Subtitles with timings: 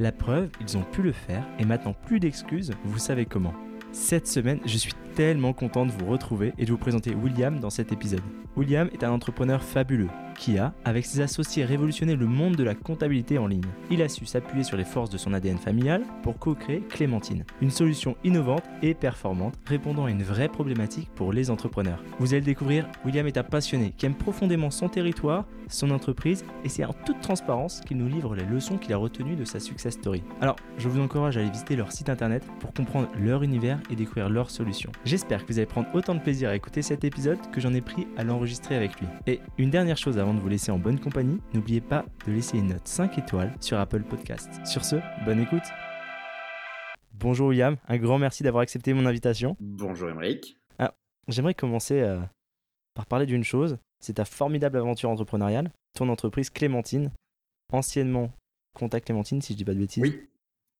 [0.00, 3.54] La preuve, ils ont pu le faire et maintenant plus d'excuses, vous savez comment.
[3.92, 7.70] Cette semaine, je suis tellement content de vous retrouver et de vous présenter William dans
[7.70, 8.22] cet épisode.
[8.56, 12.74] William est un entrepreneur fabuleux qui a, avec ses associés, révolutionné le monde de la
[12.74, 13.64] comptabilité en ligne.
[13.90, 17.70] Il a su s'appuyer sur les forces de son ADN familial pour co-créer Clémentine, une
[17.70, 22.02] solution innovante et performante répondant à une vraie problématique pour les entrepreneurs.
[22.18, 26.44] Vous allez le découvrir, William est un passionné qui aime profondément son territoire, son entreprise
[26.64, 29.60] et c'est en toute transparence qu'il nous livre les leçons qu'il a retenues de sa
[29.60, 30.22] success story.
[30.40, 33.96] Alors, je vous encourage à aller visiter leur site internet pour comprendre leur univers et
[33.96, 34.92] découvrir leurs solutions.
[35.04, 37.80] J'espère que vous allez prendre autant de plaisir à écouter cet épisode que j'en ai
[37.80, 39.06] pris à l'enregistrer avec lui.
[39.26, 42.56] Et une dernière chose avant de vous laisser en bonne compagnie, n'oubliez pas de laisser
[42.56, 44.48] une note 5 étoiles sur Apple Podcast.
[44.64, 45.64] Sur ce, bonne écoute.
[47.12, 49.54] Bonjour William, un grand merci d'avoir accepté mon invitation.
[49.60, 50.56] Bonjour Émeric.
[50.78, 50.94] Ah,
[51.28, 52.22] J'aimerais commencer euh,
[52.94, 57.10] par parler d'une chose, c'est ta formidable aventure entrepreneuriale, ton entreprise Clémentine,
[57.70, 58.32] anciennement
[58.74, 60.02] Contact Clémentine si je dis pas de bêtises.
[60.02, 60.22] Oui.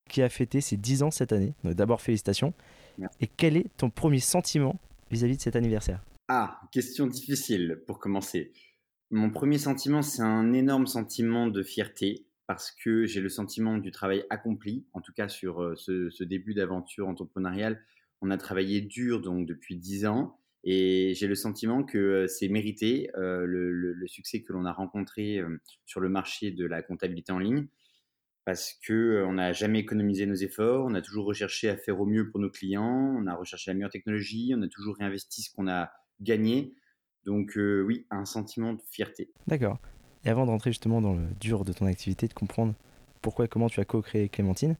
[0.09, 1.53] Qui a fêté ses 10 ans cette année.
[1.65, 2.55] Donc d'abord félicitations.
[2.97, 3.19] Merci.
[3.21, 6.03] Et quel est ton premier sentiment vis-à-vis de cet anniversaire?
[6.29, 8.51] Ah, question difficile pour commencer.
[9.11, 13.91] Mon premier sentiment, c'est un énorme sentiment de fierté parce que j'ai le sentiment du
[13.91, 17.83] travail accompli, en tout cas sur euh, ce, début d'aventure entrepreneuriale.
[18.21, 22.49] On a travaillé dur donc depuis 10 ans et j'ai le sentiment que euh, c'est
[22.49, 25.41] mérité euh, le, succès que l'on a rencontré
[25.87, 27.67] sur le marché de la comptabilité en ligne
[28.45, 32.07] parce que on n'a jamais économisé nos efforts, on a toujours recherché à faire au
[32.07, 35.51] mieux pour nos clients, on a recherché la meilleure technologie, on a toujours réinvesti ce
[35.55, 36.75] qu'on a gagné.
[37.25, 39.31] Donc euh, oui, un sentiment de fierté.
[39.47, 39.79] D'accord.
[40.25, 42.75] Et avant de rentrer justement dans le dur de ton activité, de comprendre
[43.23, 44.77] pourquoi et comment tu as co-créé Clémentine,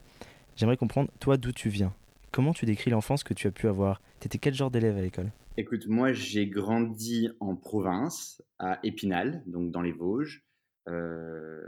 [0.57, 1.93] j'aimerais comprendre toi d'où tu viens?
[2.31, 4.01] Comment tu décris l'enfance que tu as pu avoir?
[4.21, 5.31] T'étais quel genre d'élève à l'école?
[5.57, 10.45] Écoute, moi j'ai grandi en province, à Épinal, donc dans les Vosges.
[10.89, 11.63] Euh,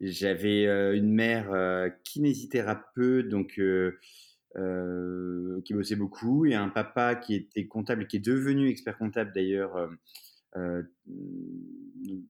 [0.00, 1.50] J'avais euh, une mère
[2.04, 3.98] kinésithérapeute, donc euh,
[4.56, 9.32] euh, qui bossait beaucoup, et un papa qui était comptable, qui est devenu expert comptable
[9.34, 9.88] d'ailleurs euh,
[10.56, 10.82] euh,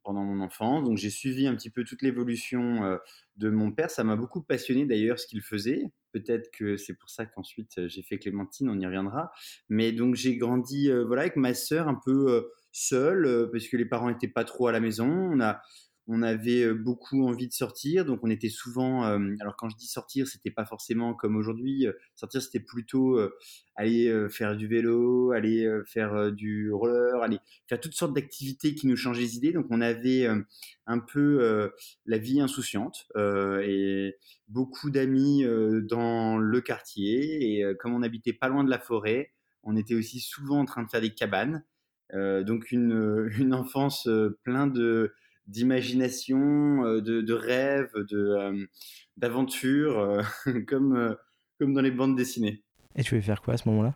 [0.03, 0.85] pendant mon enfance.
[0.85, 2.99] Donc j'ai suivi un petit peu toute l'évolution
[3.37, 3.91] de mon père.
[3.91, 5.83] Ça m'a beaucoup passionné d'ailleurs ce qu'il faisait.
[6.12, 9.31] Peut-être que c'est pour ça qu'ensuite j'ai fait Clémentine, on y reviendra.
[9.69, 14.09] Mais donc j'ai grandi voilà avec ma sœur un peu seule parce que les parents
[14.09, 15.09] n'étaient pas trop à la maison.
[15.09, 15.61] On a
[16.07, 19.07] on avait beaucoup envie de sortir, donc on était souvent.
[19.07, 21.87] euh, alors quand je dis sortir, c'était pas forcément comme aujourd'hui.
[22.15, 23.35] Sortir, c'était plutôt euh,
[23.75, 27.39] aller euh, faire du vélo, aller faire du roller, aller
[27.69, 29.53] faire toutes sortes d'activités qui nous changeaient les idées.
[29.53, 30.29] Donc on avait
[30.87, 31.71] un peu
[32.07, 34.15] la vie insouciante et
[34.49, 35.45] beaucoup d'amis
[35.89, 37.59] dans le quartier.
[37.59, 39.33] Et comme on habitait pas loin de la forêt,
[39.63, 41.65] on était aussi souvent en train de faire des cabanes.
[42.13, 44.09] Donc une, une enfance
[44.43, 45.13] plein de
[45.47, 48.66] d'imagination, euh, de, de rêves, de euh,
[49.16, 50.22] d'aventures, euh,
[50.66, 51.16] comme
[51.59, 52.62] comme dans les bandes dessinées.
[52.97, 53.94] Et tu voulais faire quoi à ce moment-là?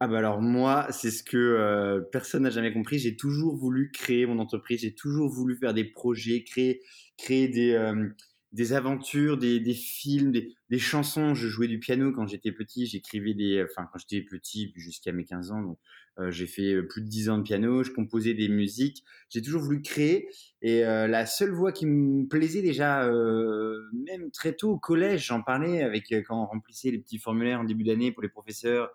[0.00, 3.00] Ah bah alors moi, c'est ce que euh, personne n'a jamais compris.
[3.00, 4.82] J'ai toujours voulu créer mon entreprise.
[4.82, 6.82] J'ai toujours voulu faire des projets, créer
[7.16, 8.08] créer des euh,
[8.52, 11.34] des aventures, des, des films, des, des chansons.
[11.34, 12.86] Je jouais du piano quand j'étais petit.
[12.86, 15.62] J'écrivais des, enfin quand j'étais petit jusqu'à mes 15 ans.
[15.62, 15.78] Donc
[16.18, 17.82] euh, j'ai fait euh, plus de 10 ans de piano.
[17.82, 19.04] Je composais des musiques.
[19.28, 20.28] J'ai toujours voulu créer.
[20.62, 25.26] Et euh, la seule voix qui me plaisait déjà, euh, même très tôt au collège,
[25.26, 28.28] j'en parlais avec euh, quand on remplissait les petits formulaires en début d'année pour les
[28.28, 28.90] professeurs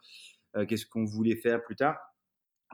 [0.55, 1.97] euh, qu'est-ce qu'on voulait faire plus tard.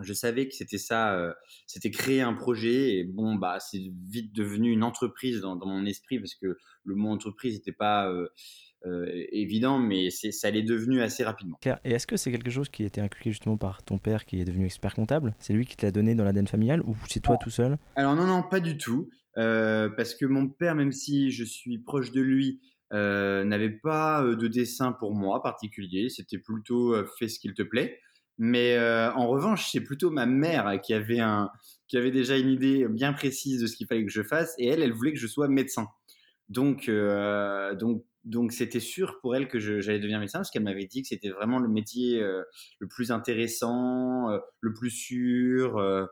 [0.01, 1.33] Je savais que c'était ça, euh,
[1.67, 5.85] c'était créer un projet et bon bah c'est vite devenu une entreprise dans, dans mon
[5.85, 8.27] esprit parce que le mot entreprise n'était pas euh,
[8.85, 11.57] euh, évident mais ça l'est devenu assez rapidement.
[11.62, 14.25] Claire, et est-ce que c'est quelque chose qui a été inculqué justement par ton père
[14.25, 15.35] qui est devenu expert comptable?
[15.39, 17.77] C'est lui qui te l'a donné dans l'ADN familial ou c'est toi tout seul?
[17.95, 22.12] Alors non non pas du tout parce que mon père même si je suis proche
[22.12, 27.63] de lui n'avait pas de dessin pour moi particulier, c'était plutôt fais ce qu'il te
[27.63, 28.00] plaît.
[28.39, 31.51] Mais euh, en revanche, c'est plutôt ma mère qui avait un,
[31.88, 34.68] qui avait déjà une idée bien précise de ce qu'il fallait que je fasse, et
[34.68, 35.88] elle, elle voulait que je sois médecin.
[36.50, 40.85] Donc, euh, donc donc c'était sûr pour elle que j'allais devenir médecin parce qu'elle m'avait
[40.85, 42.43] dit que c'était vraiment le métier euh,
[42.77, 46.05] le plus intéressant, euh, le plus sûr, euh,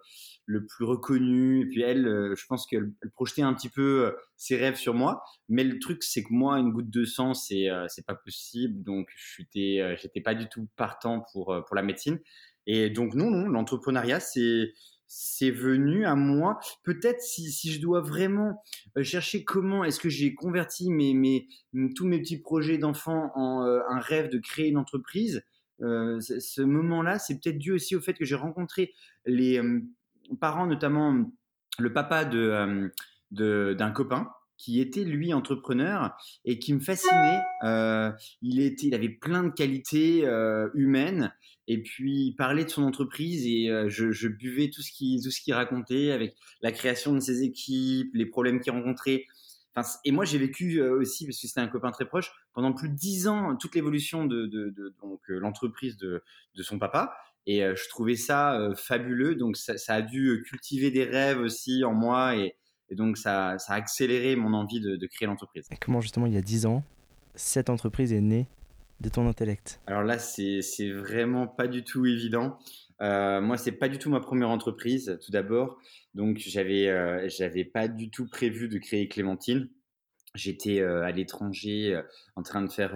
[0.47, 1.61] le plus reconnu.
[1.61, 5.23] Et puis elle, je pense qu'elle projetait un petit peu ses rêves sur moi.
[5.47, 8.81] Mais le truc, c'est que moi, une goutte de sang, c'est c'est pas possible.
[8.83, 12.19] Donc j'étais j'étais pas du tout partant pour pour la médecine.
[12.65, 14.73] Et donc non, non, l'entrepreneuriat, c'est
[15.07, 16.59] c'est venu à moi.
[16.83, 18.63] Peut-être si, je dois vraiment
[18.97, 21.47] euh, chercher comment est-ce que j'ai converti mes,
[21.95, 25.43] tous mes petits projets d'enfant en euh, un rêve de créer une entreprise,
[25.81, 28.93] euh, ce moment-là, c'est peut-être dû aussi au fait que j'ai rencontré
[29.25, 29.61] les
[30.39, 31.25] parents, notamment
[31.79, 37.41] le papa d'un copain qui était lui entrepreneur et qui me fascinait.
[37.63, 38.11] Euh,
[38.41, 41.33] il était, il avait plein de qualités euh, humaines
[41.67, 45.31] et puis il parlait de son entreprise et euh, je, buvais tout ce qui tout
[45.31, 49.25] ce qu'il racontait avec la création de ses équipes, les problèmes qu'il rencontrait.
[50.03, 52.95] Et moi j'ai vécu aussi parce que c'était un copain très proche pendant plus de
[52.95, 54.47] dix ans toute l'évolution de,
[54.99, 56.23] donc l'entreprise de,
[56.55, 57.15] de son papa
[57.45, 61.93] et je trouvais ça fabuleux donc ça, ça, a dû cultiver des rêves aussi en
[61.93, 62.55] moi et
[62.89, 65.67] et donc, ça, ça a accéléré mon envie de, créer l'entreprise.
[65.71, 66.83] Et comment, justement, il y a 10 ans,
[67.35, 68.47] cette entreprise est née
[69.01, 69.79] de ton intellect?
[69.87, 72.57] Alors là, c'est vraiment pas du tout évident.
[73.01, 75.77] Euh, moi, c'est pas du tout ma première entreprise, tout d'abord.
[76.15, 79.69] Donc, j'avais euh, j'avais pas du tout prévu de créer Clémentine.
[80.33, 81.99] J'étais euh, à l'étranger
[82.35, 82.95] en train de faire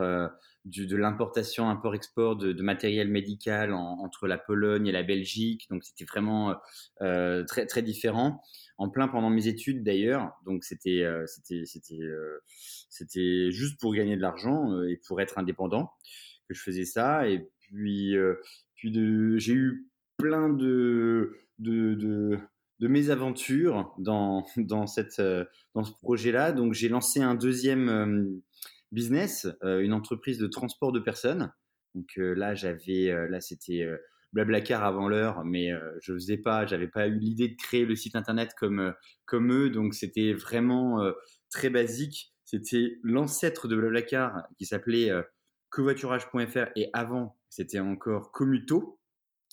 [0.66, 5.68] du, de l'importation, import-export de, de, matériel médical entre la Pologne et la Belgique.
[5.70, 6.56] Donc, c'était vraiment
[7.00, 8.42] très, très différent
[8.82, 10.32] en plein pendant mes études d'ailleurs.
[10.44, 12.40] Donc c'était euh, c'était c'était euh,
[12.90, 15.92] c'était juste pour gagner de l'argent euh, et pour être indépendant
[16.50, 17.30] que je faisais ça.
[17.30, 18.16] Et puis
[18.74, 19.88] puis de j'ai eu
[20.18, 22.40] plein de de, de
[22.80, 25.22] de mésaventures dans dans cette
[25.76, 26.52] dans ce projet-là.
[26.52, 28.42] Donc j'ai lancé un deuxième
[28.92, 31.52] business, une entreprise de transport de personnes.
[31.96, 33.88] Donc là j'avais là c'était
[34.34, 37.96] Blablacar avant l'heure, mais euh, je faisais pas, j'avais pas eu l'idée de créer le
[37.96, 38.92] site internet comme euh,
[39.26, 41.12] comme eux, donc c'était vraiment euh,
[41.50, 42.34] très basique.
[42.46, 45.10] C'était l'ancêtre de Blablacar qui s'appelait
[45.70, 49.00] covoiturage.fr et avant c'était encore Commuto.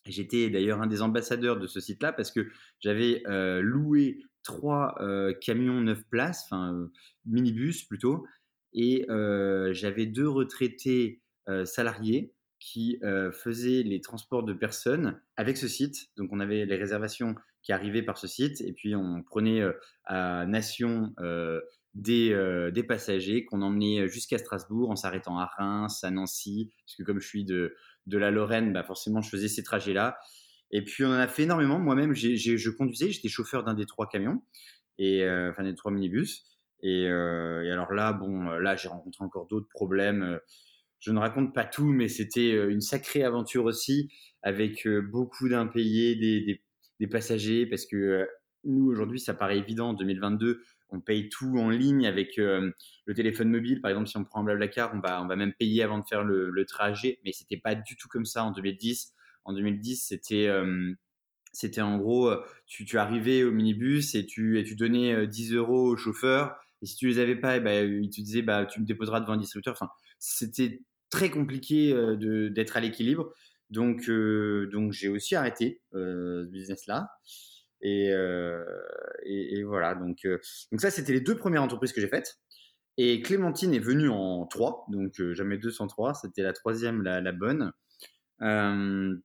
[0.05, 2.49] J'étais d'ailleurs un des ambassadeurs de ce site-là parce que
[2.81, 3.23] j'avais
[3.61, 4.97] loué trois
[5.41, 6.89] camions neuf places, enfin
[7.25, 8.27] minibus plutôt,
[8.73, 9.07] et
[9.73, 11.21] j'avais deux retraités
[11.65, 12.99] salariés qui
[13.33, 16.09] faisait les transports de personnes avec ce site.
[16.17, 19.63] Donc on avait les réservations qui arrivaient par ce site et puis on prenait
[20.05, 21.15] à Nation
[21.95, 27.21] des, passagers qu'on emmenait jusqu'à Strasbourg en s'arrêtant à Reims, à Nancy, parce que comme
[27.21, 27.75] je suis de,
[28.07, 30.19] de la Lorraine, bah forcément je faisais ces trajets-là.
[30.71, 31.79] Et puis on en a fait énormément.
[31.79, 34.43] Moi-même, je conduisais, j'étais chauffeur d'un des trois camions,
[34.99, 36.45] et, enfin des trois minibus.
[36.83, 40.39] Et, et, alors là, bon, là j'ai rencontré encore d'autres problèmes
[41.01, 44.11] je ne raconte pas tout, mais c'était euh, une sacrée aventure aussi,
[44.43, 46.63] avec euh, beaucoup d'impayés des,
[47.01, 48.27] des, passagers, parce que euh,
[48.65, 50.61] nous, aujourd'hui, ça paraît évident, en 2022,
[50.91, 52.73] on paye tout en ligne avec le
[53.15, 53.83] téléphone mobile.
[53.83, 56.05] Par exemple, si on prend un Blablacar, on va, on va même payer avant de
[56.09, 59.13] faire le, le trajet, mais c'était pas du tout comme ça en 2010.
[59.45, 60.51] En 2010, c'était
[61.53, 62.33] c'était en gros,
[62.67, 66.57] tu, tu, arrivais au minibus et tu, et tu donnais 10 euros au chauffeur.
[66.83, 69.21] Et si tu les avais pas, eh ben, il te disait, bah, tu me déposeras
[69.21, 69.73] devant un distributeur.
[69.73, 70.81] Enfin, c'était
[71.11, 73.33] très compliqué euh, d'être à l'équilibre.
[73.71, 77.09] Donc, euh, donc j'ai aussi arrêté euh, ce business-là.
[77.81, 78.09] Et,
[79.25, 80.27] et, voilà, donc,
[80.73, 82.41] donc ça, c'était les deux premières entreprises que j'ai faites.
[82.97, 87.73] Et Clémentine est venue en trois, donc jamais 203, c'était la troisième, la, bonne.
[88.41, 89.21] mon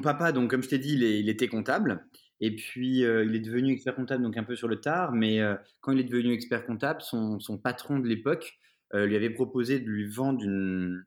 [0.00, 2.04] papa, donc comme je t'ai dit, il, était comptable.
[2.40, 5.12] Et puis, il est devenu expert comptable, donc un peu sur le tard.
[5.12, 5.40] Mais
[5.80, 8.58] quand il est devenu expert comptable, son, patron de l'époque
[8.94, 11.04] euh, lui avait proposé de lui vendre une,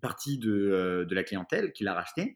[0.00, 2.34] partie de, euh, la clientèle qu'il a racheté.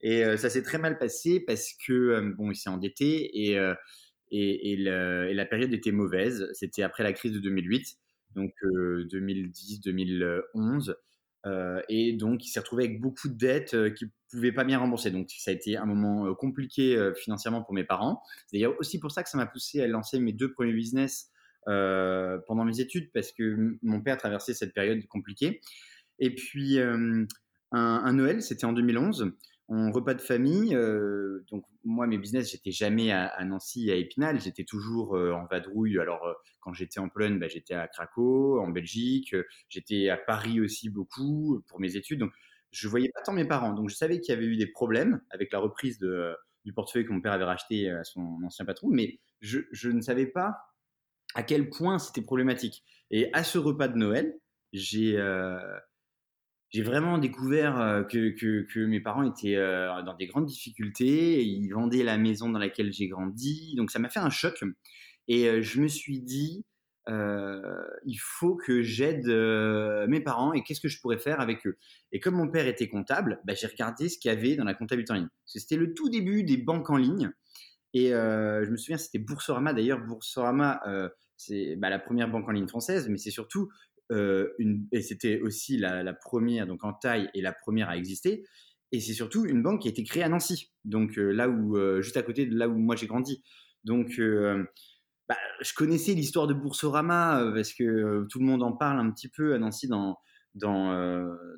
[0.00, 3.56] Et euh, ça s'est très mal passé parce que bon, il s'est endetté et,
[4.30, 6.50] et, et, la période était mauvaise.
[6.52, 7.96] C'était après la crise de 2008,
[8.34, 10.94] donc 2010-2011.
[11.46, 14.78] Euh, et donc, il s'est retrouvé avec beaucoup de dettes euh, qu'il pouvait pas bien
[14.78, 15.10] rembourser.
[15.10, 18.22] Donc, ça a été un moment compliqué financièrement pour mes parents.
[18.46, 21.30] C'est d'ailleurs aussi pour ça que ça m'a poussé à lancer mes deux premiers business
[21.66, 25.62] euh, pendant mes études parce que mon père traversait cette période compliquée.
[26.18, 27.24] Et puis, euh,
[27.72, 29.32] un, Noël, c'était en 2011
[29.68, 30.74] en repas de famille.
[30.74, 35.98] Euh, donc moi, mes business, j'étais jamais à, Nancy, à Épinal, j'étais toujours en vadrouille.
[35.98, 36.26] Alors
[36.60, 39.34] quand j'étais en Pologne, bah, j'étais à Craco, en Belgique,
[39.68, 42.20] j'étais à Paris aussi beaucoup pour mes études.
[42.20, 42.32] Donc
[42.70, 43.72] je voyais pas tant mes parents.
[43.72, 47.12] Donc je savais qu'il y avait eu des problèmes avec la reprise du portefeuille que
[47.12, 50.56] mon père avait racheté à son ancien patron, mais je, je ne savais pas
[51.34, 52.84] à quel point c'était problématique.
[53.10, 54.34] Et à ce repas de Noël,
[54.72, 55.18] j'ai
[56.74, 58.30] j'ai vraiment découvert que,
[58.64, 61.44] que, mes parents étaient dans des grandes difficultés.
[61.44, 63.76] Ils vendaient la maison dans laquelle j'ai grandi.
[63.76, 64.60] Donc ça m'a fait un choc.
[65.28, 66.64] Et je me suis dit,
[67.06, 69.28] il faut que j'aide
[70.08, 71.78] mes parents et qu'est-ce que je pourrais faire avec eux?
[72.10, 74.74] Et comme mon père était comptable, bah, j'ai regardé ce qu'il y avait dans la
[74.74, 75.28] comptabilité en ligne.
[75.46, 77.30] C'était le tout début des banques en ligne.
[77.92, 79.74] Et je me souviens, c'était Boursorama.
[79.74, 80.82] D'ailleurs, Boursorama,
[81.36, 83.70] c'est bah, la première banque en ligne française, mais c'est surtout
[84.10, 88.44] une, et c'était aussi la, première donc en taille et la première à exister.
[88.92, 92.16] Et c'est surtout une banque qui a été créée à Nancy, donc là où juste
[92.16, 93.42] à côté de là où moi j'ai grandi.
[93.82, 94.20] Donc
[95.28, 99.28] bah, je connaissais l'histoire de Boursorama parce que tout le monde en parle un petit
[99.28, 100.18] peu à Nancy dans
[100.54, 100.92] dans,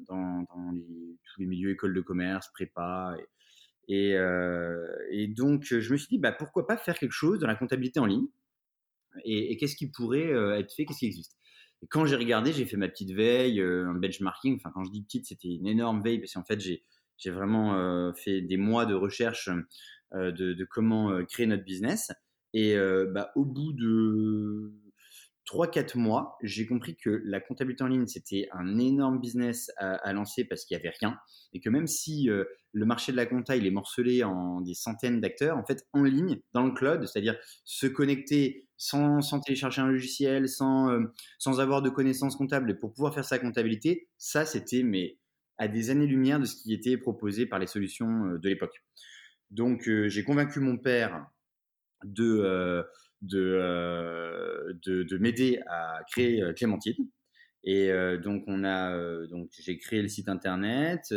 [0.09, 3.17] dans, les, tous les milieux écoles de commerce, prépa.
[3.89, 4.17] Et,
[5.29, 8.07] donc, je me suis dit, bah, pourquoi pas faire quelque chose dans la comptabilité en
[8.07, 8.27] ligne?
[9.25, 10.85] Et qu'est-ce qui pourrait être fait?
[10.85, 11.37] Qu'est-ce qui existe?
[11.91, 14.57] Quand j'ai regardé, j'ai fait ma petite veille, euh, un benchmarking.
[14.57, 16.83] Enfin, quand je dis petite, c'était une énorme veille parce qu'en fait, j'ai,
[17.31, 19.49] vraiment euh, fait des mois de recherche
[20.15, 22.13] euh, de, de, comment créer notre business.
[22.53, 22.77] Et
[23.13, 24.73] bah, au bout de
[25.47, 30.13] 3-4 mois, j'ai compris que la comptabilité en ligne, c'était un énorme business à, à
[30.15, 31.19] lancer parce qu'il n'y avait rien.
[31.53, 35.21] Et que même si le marché de la compta, il est morcelé en des centaines
[35.21, 40.49] d'acteurs, en fait, en ligne, dans le cloud, c'est-à-dire se connecter sans, télécharger un logiciel,
[40.49, 44.83] sans, euh, sans avoir de connaissances comptables, et pour pouvoir faire sa comptabilité, ça, c'était
[44.83, 45.19] mais
[45.59, 48.83] à des années-lumière de ce qui était proposé par les solutions euh, de l'époque.
[49.51, 51.27] Donc, euh, j'ai convaincu mon père
[52.05, 52.85] de,
[53.23, 57.09] de, de, de m'aider à créer Clémentine.
[57.69, 57.91] Et
[58.23, 61.13] donc on a donc j'ai créé le site internet.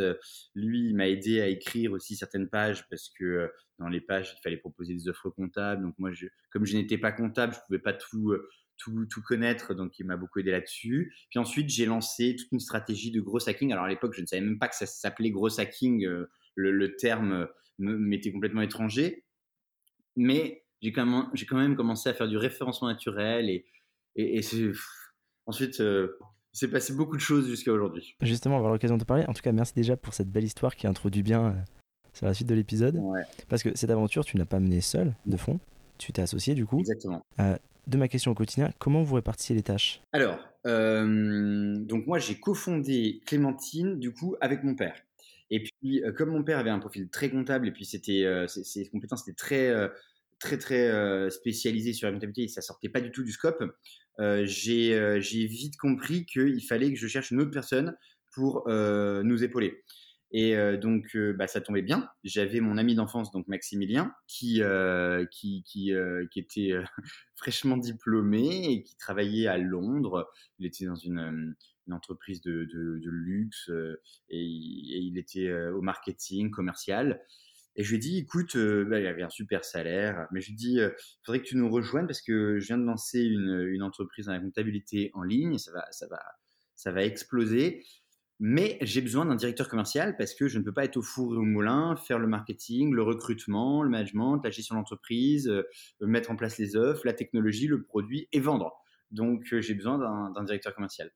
[0.56, 4.42] lui il m'a aidé à écrire aussi certaines pages parce que dans les pages il
[4.42, 5.84] fallait proposer des offres comptables.
[5.84, 6.10] Donc moi
[6.50, 8.36] comme je n'étais pas comptable, je pouvais pas tout
[8.80, 11.14] tout, tout connaître, donc il m'a beaucoup aidé là-dessus.
[11.30, 13.72] Puis ensuite, j'ai lancé toute une stratégie de gros hacking.
[13.72, 16.08] Alors à l'époque, je ne savais même pas que ça s'appelait gros hacking,
[16.56, 19.26] le, terme m'était complètement étranger.
[20.16, 23.66] Mais j'ai quand, même, quand même commencé à faire du référencement naturel et,
[24.16, 24.42] et,
[25.46, 25.84] ensuite,
[26.60, 28.16] s'est passé beaucoup de choses jusqu'à aujourd'hui.
[28.22, 29.26] Justement, on va avoir l'occasion de parler.
[29.28, 31.54] En tout cas, merci déjà pour cette belle histoire qui introduit bien euh,
[32.14, 33.00] sur la suite de l'épisode.
[33.48, 35.60] Parce que cette aventure, tu n'as pas mené seul, de fond.
[35.98, 36.80] Tu t'es associé du coup.
[36.80, 37.26] Exactement.
[37.40, 40.02] Euh, de ma question au quotidien, comment vous répartissez les tâches?
[40.12, 40.38] Alors,
[40.68, 44.96] euh, donc moi j'ai cofondé Clémentine du coup avec mon père.
[45.50, 49.24] Et puis comme mon père avait un profil très comptable et puis c'était ses, compétences
[49.24, 49.74] étaient très
[50.38, 53.64] très très spécialisées sur la comptabilité et ça sortait pas du tout du scope.
[54.20, 57.96] Euh, euh, j'ai vite compris qu'il fallait que je cherche une autre personne
[58.32, 59.84] pour euh, nous épauler.
[60.32, 62.08] Et donc, bah, ça tombait bien.
[62.24, 64.62] J'avais mon ami d'enfance, donc Maximilien, qui,
[66.36, 66.72] était
[67.36, 70.30] fraîchement diplômé et qui travaillait à Londres.
[70.60, 71.56] Il était dans une,
[71.92, 72.68] entreprise de,
[73.06, 73.72] luxe
[74.30, 77.20] et, il était au marketing commercial.
[77.80, 80.48] Et je lui ai dit, écoute, euh, bah, il avait un super salaire, mais je
[80.48, 80.90] lui ai dit, il euh,
[81.24, 84.42] faudrait que tu nous rejoignes parce que je viens de lancer une, entreprise dans la
[84.42, 86.20] comptabilité en ligne, ça va, ça va,
[86.76, 87.86] ça va exploser.
[88.38, 91.34] Mais j'ai besoin d'un directeur commercial parce que je ne peux pas être au four
[91.34, 95.64] et au moulin, faire le marketing, le recrutement, le management, la gestion d'entreprise, euh,
[96.02, 98.74] mettre en place les offres, la technologie, le produit et vendre.
[99.12, 99.98] Donc j'ai besoin
[100.32, 101.12] d'un directeur commercial.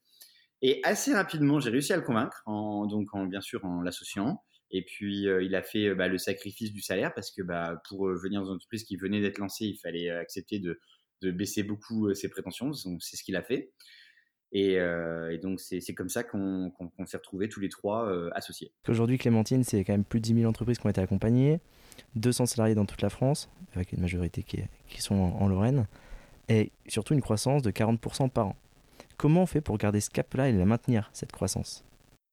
[0.61, 4.41] Et assez rapidement, j'ai réussi à le convaincre, en, donc en, bien sûr en l'associant.
[4.75, 7.79] Et puis, euh, il a fait euh, bah, le sacrifice du salaire parce que bah,
[7.87, 10.79] pour euh, venir dans une entreprise qui venait d'être lancée, il fallait accepter de,
[11.21, 12.73] de baisser beaucoup ses prétentions.
[12.73, 13.71] C'est ce qu'il a fait.
[14.55, 14.77] Et,
[15.41, 16.71] donc, c'est comme ça qu'on
[17.07, 18.71] s'est retrouvés tous les trois associés.
[18.87, 21.59] Aujourd'hui, Clémentine, c'est quand même plus de 10 000 entreprises qui ont été accompagnées,
[22.17, 25.87] 200 salariés dans toute la France, avec une majorité qui, qui sont en, en, Lorraine,
[26.49, 28.55] et surtout une croissance de 40% par an.
[29.17, 31.83] Comment on fait pour garder ce cap-là et la maintenir, cette croissance?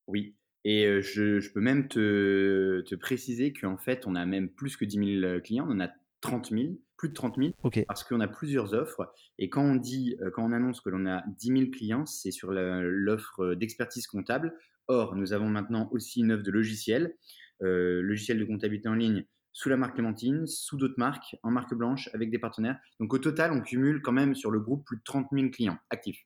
[0.06, 4.76] Oui, et je, je, peux même te, te préciser qu'en fait, on a même plus
[4.76, 5.90] que 10 000 clients, on en a
[6.20, 7.52] 30 000, plus de 30 000,
[7.86, 9.12] parce qu'on a plusieurs offres.
[9.38, 12.52] Et quand on dit, quand on annonce que l'on a 10 000 clients, c'est sur
[12.52, 14.54] l'offre d'expertise comptable.
[14.88, 17.14] Or, nous avons maintenant aussi une offre de logiciel,
[17.62, 21.74] euh, logiciel de comptabilité en ligne sous la marque Clémentine, sous d'autres marques, en marque
[21.74, 22.78] blanche, avec des partenaires.
[22.98, 25.78] Donc au total, on cumule quand même sur le groupe plus de 30 000 clients
[25.90, 26.24] actifs.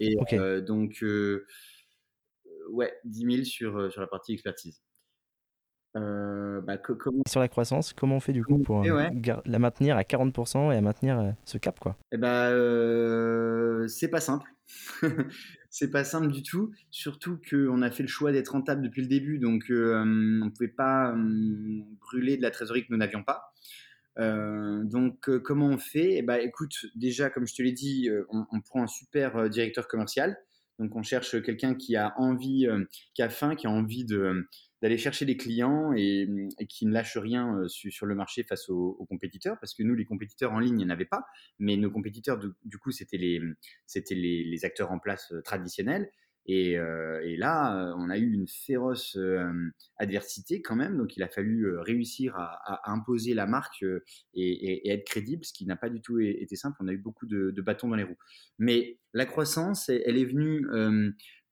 [0.00, 1.46] Et euh, donc, euh,
[2.70, 4.82] ouais, 10 000 sur, euh, sur la partie expertise.
[5.96, 6.76] Euh, bah,
[7.26, 9.08] sur la croissance, comment on fait du coup pour euh,
[9.46, 11.96] la maintenir à 40% et à maintenir ce cap quoi?
[12.12, 12.50] Eh bah,
[13.88, 14.48] c'est pas simple.
[15.70, 19.08] c'est pas simple du tout, surtout qu'on a fait le choix d'être rentable depuis le
[19.08, 21.14] début, donc on ne pouvait pas
[22.00, 23.54] brûler de la trésorerie que nous n'avions pas.
[24.18, 26.18] donc, comment on fait?
[26.18, 29.88] Eh ben, Écoute, déjà, comme je te l'ai dit, on, on, prend un super directeur
[29.88, 30.36] commercial.
[30.78, 32.68] Donc, on cherche quelqu'un qui a envie,
[33.14, 36.28] qui a faim, qui a envie d'aller chercher des clients et,
[36.68, 40.04] qui ne lâche rien euh, sur, le marché face aux, compétiteurs, parce que nous, les
[40.04, 41.24] compétiteurs en ligne, il n'y pas,
[41.58, 43.40] mais nos compétiteurs, du, coup, c'était les,
[43.86, 46.10] c'était les, acteurs en place euh, traditionnels.
[46.48, 49.18] Et, euh, là, on a eu une féroce
[49.98, 53.84] adversité quand même, donc il a fallu réussir à, imposer la marque
[54.34, 56.76] et, être crédible, ce qui n'a pas du tout été simple.
[56.80, 58.18] On a eu beaucoup de, bâtons dans les roues.
[58.58, 60.66] Mais la croissance, elle est venue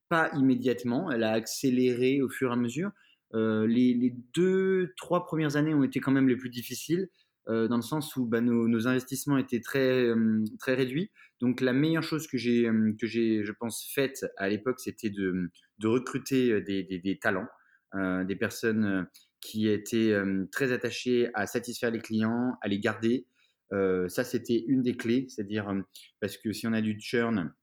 [0.09, 2.91] pas immédiatement, elle a accéléré au fur et à mesure.
[3.33, 7.09] Euh, les, deux, trois premières années ont été quand même les plus difficiles,
[7.49, 11.11] euh, dans le sens où bah, nos, investissements étaient très, euh, très réduits.
[11.39, 15.49] Donc la meilleure chose que j'ai, que j'ai je pense, faite à l'époque, c'était de,
[15.83, 17.47] recruter des, talents,
[17.93, 19.07] des personnes
[19.39, 20.19] qui étaient
[20.51, 23.27] très attachées à satisfaire les clients, à les garder.
[23.71, 25.71] ça, c'était une des clés, c'est-à-dire
[26.19, 27.53] parce que si on a du churn,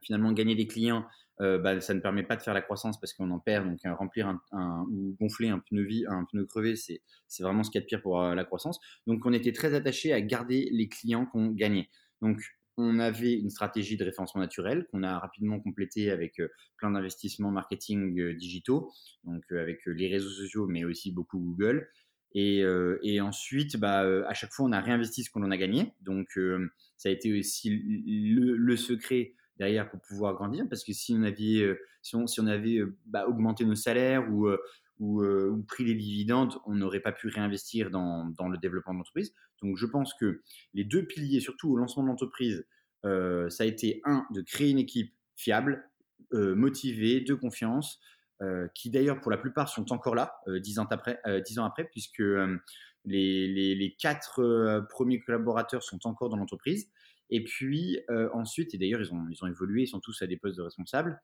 [0.00, 1.04] finalement, gagner des clients,
[1.40, 3.66] euh, bah, ça ne permet pas de faire la croissance parce qu'on en perd.
[3.66, 7.00] Donc, euh, remplir un, ou gonfler un pneu, vie, un pneu crevé, c'est
[7.40, 8.80] vraiment ce qu'il y a de pire pour euh, la croissance.
[9.06, 11.88] Donc, on était très attaché à garder les clients qu'on gagnait.
[12.22, 12.40] Donc,
[12.76, 16.40] on avait une stratégie de référencement naturel qu'on a rapidement complétée avec
[16.76, 18.92] plein d'investissements marketing digitaux,
[19.24, 21.88] donc avec les réseaux sociaux, mais aussi beaucoup Google.
[22.34, 25.92] Et, ensuite, bah, à chaque fois, on a réinvesti ce qu'on en a gagné.
[26.02, 26.38] Donc,
[26.96, 30.64] ça a été aussi le secret derrière pour pouvoir grandir.
[30.68, 34.46] Parce que si on avait, euh, si on, avait euh, bah, augmenté nos salaires ou,
[34.46, 34.58] euh,
[34.98, 39.34] ou, pris les dividendes, on n'aurait pas pu réinvestir dans, dans le développement de l'entreprise.
[39.62, 40.42] Donc je pense que
[40.74, 42.66] les deux piliers, surtout au lancement de l'entreprise,
[43.04, 45.88] ça a été un, de créer une équipe fiable,
[46.32, 48.00] motivée, de confiance,
[48.74, 52.22] qui d'ailleurs pour la plupart sont encore là dix ans après, dix ans après puisque
[53.04, 56.90] les, les, quatre premiers collaborateurs sont encore dans l'entreprise.
[57.30, 60.26] Et puis euh, ensuite, et d'ailleurs ils ont, ils ont évolué, ils sont tous à
[60.26, 61.20] des postes de responsables.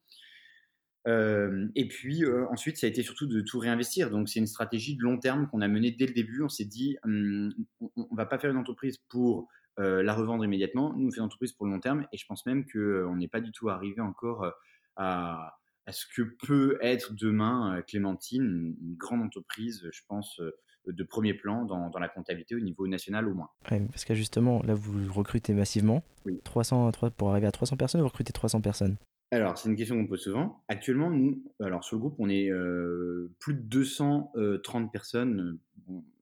[1.07, 4.11] Euh, et puis euh, ensuite, ça a été surtout de tout réinvestir.
[4.11, 6.43] Donc c'est une stratégie de long terme qu'on a menée dès le début.
[6.43, 10.95] On s'est dit, hum, on, ne va pas faire une entreprise pour la revendre immédiatement.
[10.97, 12.07] Nous, on fait une entreprise pour le long terme.
[12.13, 14.47] Et je pense même qu'on n'est pas du tout arrivé encore
[14.95, 20.41] à, à, ce que peut être demain Clémentine, une grande entreprise, je pense,
[20.87, 23.51] de premier plan dans, dans, la comptabilité au niveau national au moins.
[23.69, 26.03] parce que justement, là, vous recrutez massivement.
[26.27, 26.41] Oui.
[26.45, 28.97] 300, pour arriver à 300 personnes, vous recrutez 300 personnes
[29.31, 30.63] alors, c'est une question qu'on pose souvent.
[30.69, 35.59] Actuellement, nous, alors sur le groupe, on est euh, plus de 230 personnes.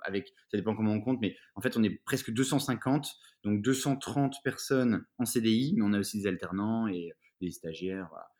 [0.01, 3.07] avec, ça dépend comment on compte, mais en fait, on est presque 250.
[3.45, 8.07] Donc, 230 personnes en CDI, mais on a aussi des alternants et des stagiaires.
[8.09, 8.31] Voilà.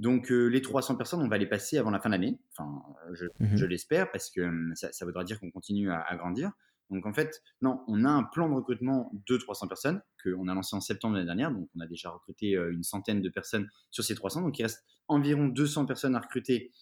[0.00, 2.38] Donc euh, les 300 personnes, on va les passer avant la fin de l'année.
[2.56, 2.82] Enfin,
[3.12, 6.52] je, mmh l'espère parce que hum, ça, voudra dire qu'on continue à, grandir.
[6.88, 10.54] Donc en fait, non, on a un plan de recrutement de 300 personnes qu'on a
[10.54, 11.52] lancé en septembre l'année dernière.
[11.52, 14.40] Donc on a déjà recruté euh, une centaine de personnes sur ces 300.
[14.40, 16.72] Donc il reste environ 200 personnes à recruter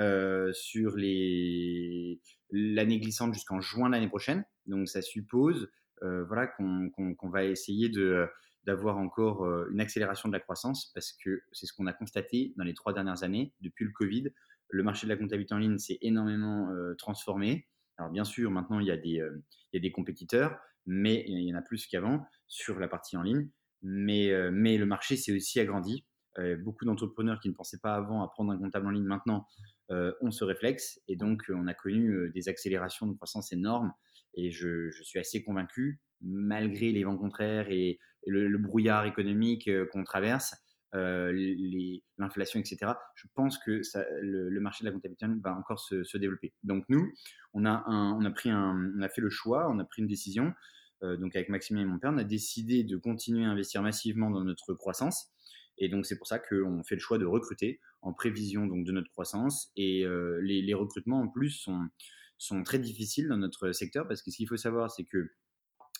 [0.00, 2.18] euh, sur l'année
[2.98, 4.44] glissante jusqu'en juin l'année prochaine.
[4.66, 5.70] Donc ça suppose
[6.02, 8.28] voilà, qu'on va essayer de
[8.66, 12.52] d'avoir encore euh, une accélération de la croissance parce que c'est ce qu'on a constaté
[12.56, 13.54] dans les trois dernières années.
[13.60, 14.24] Depuis le Covid,
[14.68, 17.68] le marché de la comptabilité en ligne s'est énormément euh, transformé.
[17.96, 21.24] Alors bien sûr, maintenant, il y a des, euh, il y a des compétiteurs, mais
[21.28, 23.48] il y en a plus qu'avant sur la partie en ligne.
[23.82, 26.06] Mais, mais le marché s'est aussi agrandi.
[26.64, 29.46] beaucoup d'entrepreneurs qui ne pensaient pas avant à prendre un comptable en ligne maintenant
[29.90, 30.98] ont ce réflexe.
[31.08, 33.92] Et donc, on a connu des accélérations de croissance énormes.
[34.34, 39.86] Et je, je suis assez convaincu, malgré les vents contraires et le, brouillard économique euh,
[39.92, 40.54] qu'on traverse,
[40.94, 41.32] euh,
[42.18, 43.80] l'inflation, etc., je pense que
[44.20, 46.52] le, marché de la comptabilité va encore se, développer.
[46.62, 47.12] Donc nous,
[47.54, 48.50] on a, pris
[49.14, 50.52] fait le choix, on a pris une décision,
[51.02, 54.30] euh, donc avec Maximien et mon père, on a décidé de continuer à investir massivement
[54.30, 55.30] dans notre croissance.
[55.78, 58.92] Et donc c'est pour ça qu'on fait le choix de recruter en prévision donc de
[58.92, 59.70] notre croissance.
[59.76, 60.06] Et
[60.40, 61.86] les, les, recrutements en plus sont,
[62.38, 65.28] sont très difficiles dans notre secteur parce que ce qu'il faut savoir, c'est que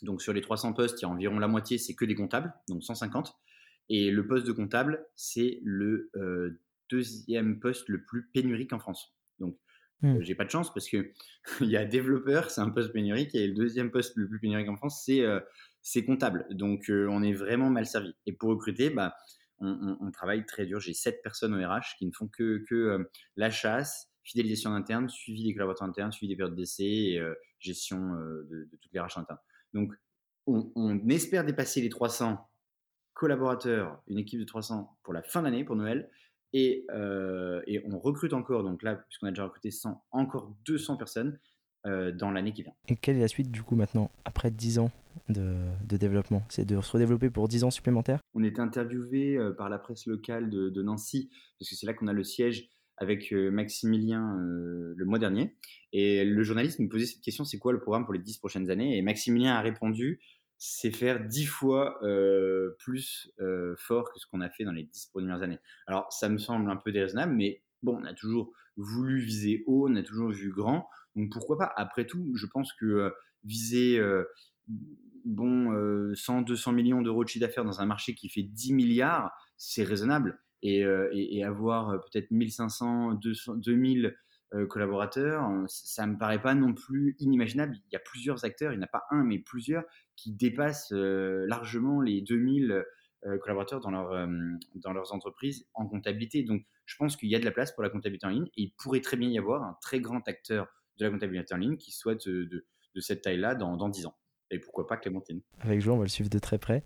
[0.02, 2.52] donc sur les 300 postes, il y a environ la moitié, c'est que des comptables,
[2.68, 3.36] donc 150.
[3.88, 9.14] Et le poste de comptable, c'est le euh, deuxième poste le plus pénurique en France.
[9.38, 9.58] Donc
[10.02, 10.16] hmm.
[10.16, 11.12] euh, j'ai pas de chance parce que
[11.60, 14.68] il y a développeur, c'est un poste pénurique, et le deuxième poste le plus pénurique
[14.68, 15.40] en France, c'est euh,
[16.04, 16.46] comptable.
[16.50, 18.12] Donc on est vraiment mal servi.
[18.26, 19.14] Et pour recruter, bah,
[19.60, 20.80] on, travaille très dur.
[20.80, 25.44] J'ai 7 personnes au RH qui ne font que, que la chasse, fidélisation interne, suivi
[25.44, 27.22] des collaborateurs internes, suivi des périodes d'essai et
[27.60, 29.38] gestion de, de, toutes les RH internes.
[29.76, 29.92] Donc,
[30.46, 32.38] on, espère dépasser les 300
[33.12, 36.10] collaborateurs, une équipe de 300 pour la fin d'année, pour Noël.
[36.54, 41.38] Euh, et, on recrute encore, donc là, puisqu'on a déjà recruté 100, encore 200 personnes
[41.84, 42.72] dans l'année qui vient.
[42.88, 44.90] Et quelle est la suite du coup maintenant, après 10 ans
[45.28, 46.42] de, développement?
[46.48, 48.18] C'est de se redévelopper pour 10 ans supplémentaires?
[48.34, 52.12] On était interviewé par la presse locale de, Nancy, parce que c'est là qu'on a
[52.12, 55.54] le siège avec Maximilien le mois dernier.
[55.92, 58.70] Et le journaliste nous posait cette question, c'est quoi le programme pour les 10 prochaines
[58.70, 58.96] années?
[58.96, 60.20] Et Maximilien a répondu,
[60.58, 62.00] c'est faire dix fois
[62.78, 63.30] plus
[63.76, 65.58] fort que ce qu'on a fait dans les dix premières années.
[65.86, 69.88] Alors, ça me semble un peu déraisonnable, mais bon, on a toujours voulu viser haut,
[69.88, 71.72] on a toujours vu grand, donc pourquoi pas?
[71.76, 73.12] Après tout, je pense que
[73.44, 74.00] viser
[75.24, 79.32] bon 100, 200 millions d'euros de chiffre d'affaires dans un marché qui fait 10 milliards,
[79.56, 80.38] c'est raisonnable.
[80.62, 84.16] Et, et, avoir peut-être 1500, 200, 2000
[84.54, 87.76] euh, collaborateurs, euh, ça me paraît pas non plus inimaginable.
[87.90, 89.82] Il y a plusieurs acteurs, il n'y en a pas un, mais plusieurs
[90.14, 92.84] qui dépassent euh, largement les 2000
[93.40, 94.28] collaborateurs dans, leur,
[94.76, 96.44] dans leurs entreprises en comptabilité.
[96.44, 98.62] Donc, je pense qu'il y a de la place pour la comptabilité en ligne et
[98.62, 101.76] il pourrait très bien y avoir un très grand acteur de la comptabilité en ligne
[101.76, 104.16] qui soit de, de, cette taille-là dans, dans 10 ans.
[104.52, 105.40] Et pourquoi pas Clémentine?
[105.58, 106.84] Avec Joe, on va le suivre de très près.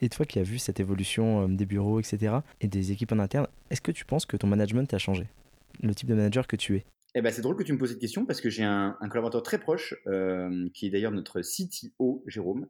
[0.00, 3.46] Et toi qui as vu cette évolution des bureaux, etc., et des équipes en interne,
[3.70, 5.26] est-ce que tu penses que ton management a changé?
[5.82, 6.84] Le type de manager que tu es?
[7.14, 9.42] Eh ben, c'est drôle que tu me poses cette question parce que j'ai un, collaborateur
[9.42, 12.66] très proche, euh, qui est d'ailleurs notre CTO, Jérôme,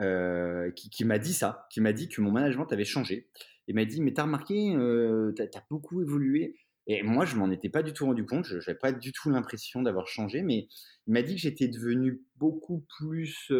[0.00, 3.28] euh, qui, m'a dit ça, qui m'a dit que mon management avait changé.
[3.68, 6.56] Il m'a dit, mais t'as remarqué, euh, t'as as beaucoup évolué?
[6.86, 9.28] Et moi, je m'en étais pas du tout rendu compte, je n'avais pas du tout
[9.28, 10.66] l'impression d'avoir changé, mais
[11.06, 13.52] il m'a dit que j'étais devenu beaucoup plus...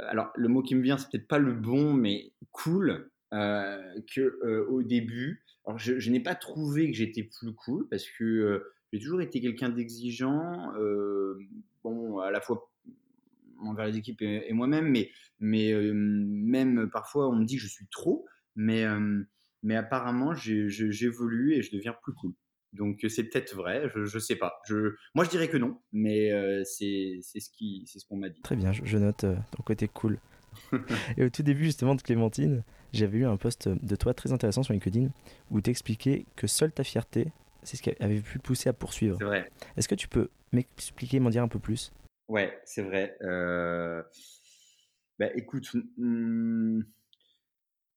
[0.00, 4.82] alors, le mot qui me vient, c'est peut-être pas le bon, mais cool que au
[4.82, 5.44] début.
[5.66, 9.40] Alors, je, n'ai pas trouvé que j'étais plus cool parce que euh, j'ai toujours été
[9.40, 11.36] quelqu'un d'exigeant, euh,
[11.82, 12.70] bon, à la fois
[13.58, 17.68] envers les équipes et, moi-même, mais, mais euh, même parfois on me dit que je
[17.68, 18.84] suis trop, mais,
[19.62, 22.32] mais apparemment j'évolue et je deviens plus cool.
[22.76, 24.60] Donc c'est peut-être vrai, je ne sais pas.
[24.66, 26.30] Je, moi je dirais que non, mais
[26.64, 28.40] c'est ce ce qu'on m'a dit.
[28.42, 30.18] Très bien, je, note ton côté cool.
[31.18, 32.62] et au tout début justement de Clémentine,
[32.92, 35.10] j'avais lu un post de toi très intéressant sur LinkedIn
[35.50, 38.72] où tu expliquais que seule ta fierté, c'est ce qui avait pu te pousser à
[38.72, 39.16] poursuivre.
[39.18, 39.50] C'est vrai.
[39.76, 41.92] Est-ce que tu peux m'expliquer, m'en dire un peu plus?
[42.28, 43.16] Ouais, c'est vrai.
[43.22, 44.02] Euh...
[45.18, 46.82] Bah, écoute, hmm,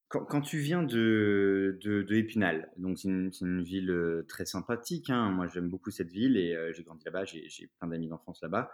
[0.09, 5.11] quand, tu viens de, de, Épinal, donc c'est une, ville euh, très sympathique.
[5.11, 5.29] Hein.
[5.29, 7.25] Moi, j'aime beaucoup cette ville et euh, j'ai grandi là-bas.
[7.25, 8.71] J'ai plein d'amis d'enfance là-bas.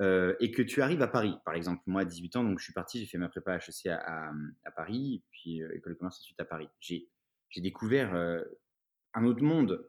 [0.00, 2.64] Euh, et que tu arrives à Paris, par exemple, moi à 18 ans, donc je
[2.64, 4.30] suis parti, j'ai fait ma prépa HEC à,
[4.64, 6.68] à, Paris, puis école de commerce ensuite à Paris.
[6.80, 7.08] J'ai,
[7.56, 8.14] découvert
[9.14, 9.88] un autre monde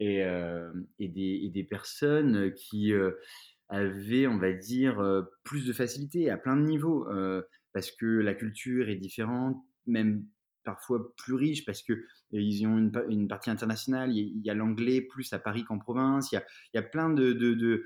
[0.00, 2.94] et, et, des, et, des, personnes qui
[3.68, 7.06] avaient, on va dire, plus de facilité à plein de niveaux,
[7.74, 10.24] parce que la culture est différente, même
[10.64, 14.16] parfois plus riche parce que ils ont une, partie internationale.
[14.16, 16.32] Il y a, l'anglais plus à Paris qu'en province.
[16.32, 16.40] Il
[16.72, 17.84] y a, plein de,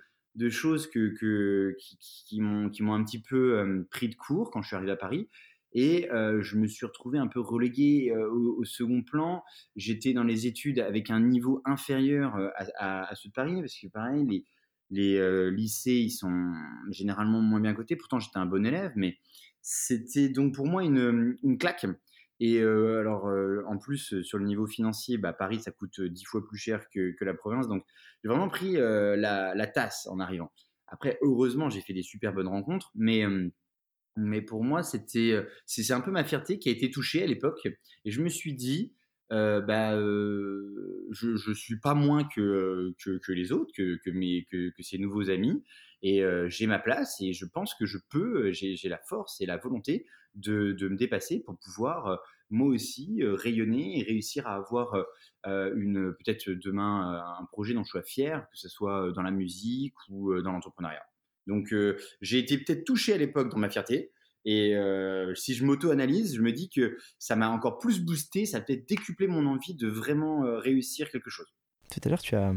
[0.48, 5.28] choses qui m'ont un petit peu pris de court quand je suis arrivé à Paris.
[5.72, 9.42] Et je me suis retrouvé un peu relégué au, second plan.
[9.76, 12.36] J'étais dans les études avec un niveau inférieur
[12.78, 14.44] à, à, ceux de Paris, parce que pareil, les,
[14.90, 16.52] les lycées, ils sont
[16.90, 17.96] généralement moins bien cotés.
[17.96, 19.18] Pourtant, j'étais un bon élève, mais
[19.62, 21.86] c'était donc pour moi une, une claque.
[22.40, 23.28] Et alors,
[23.66, 27.12] en plus, sur le niveau financier, bah, Paris, ça coûte dix fois plus cher que,
[27.12, 27.68] que la province.
[27.68, 27.84] Donc,
[28.22, 30.52] j'ai vraiment pris la, la, tasse en arrivant.
[30.86, 33.24] Après, heureusement, j'ai fait des super bonnes rencontres, mais,
[34.16, 37.68] mais pour moi, c'était, c'est un peu ma fierté qui a été touchée à l'époque.
[38.04, 38.94] Et je me suis dit,
[39.30, 39.94] bah,
[41.10, 44.82] je ne suis pas moins que, que, que les autres, que, que, mes, que, que
[44.82, 45.62] ces nouveaux amis.
[46.02, 49.56] Et j'ai ma place et je pense que je peux, j'ai la force et la
[49.56, 54.94] volonté de, de me dépasser pour pouvoir moi aussi rayonner et réussir à avoir
[55.44, 59.94] une peut-être demain un projet dont je sois fier, que ce soit dans la musique
[60.08, 61.02] ou dans l'entrepreneuriat.
[61.48, 61.74] Donc
[62.20, 64.12] j'ai été peut-être touché à l'époque dans ma fierté.
[64.44, 64.74] Et
[65.34, 68.88] si je m'auto-analyse, je me dis que ça m'a encore plus boosté, ça a peut-être
[68.88, 71.46] décuplé mon envie de vraiment réussir quelque chose.
[71.90, 72.54] Tout à l'heure, tu as,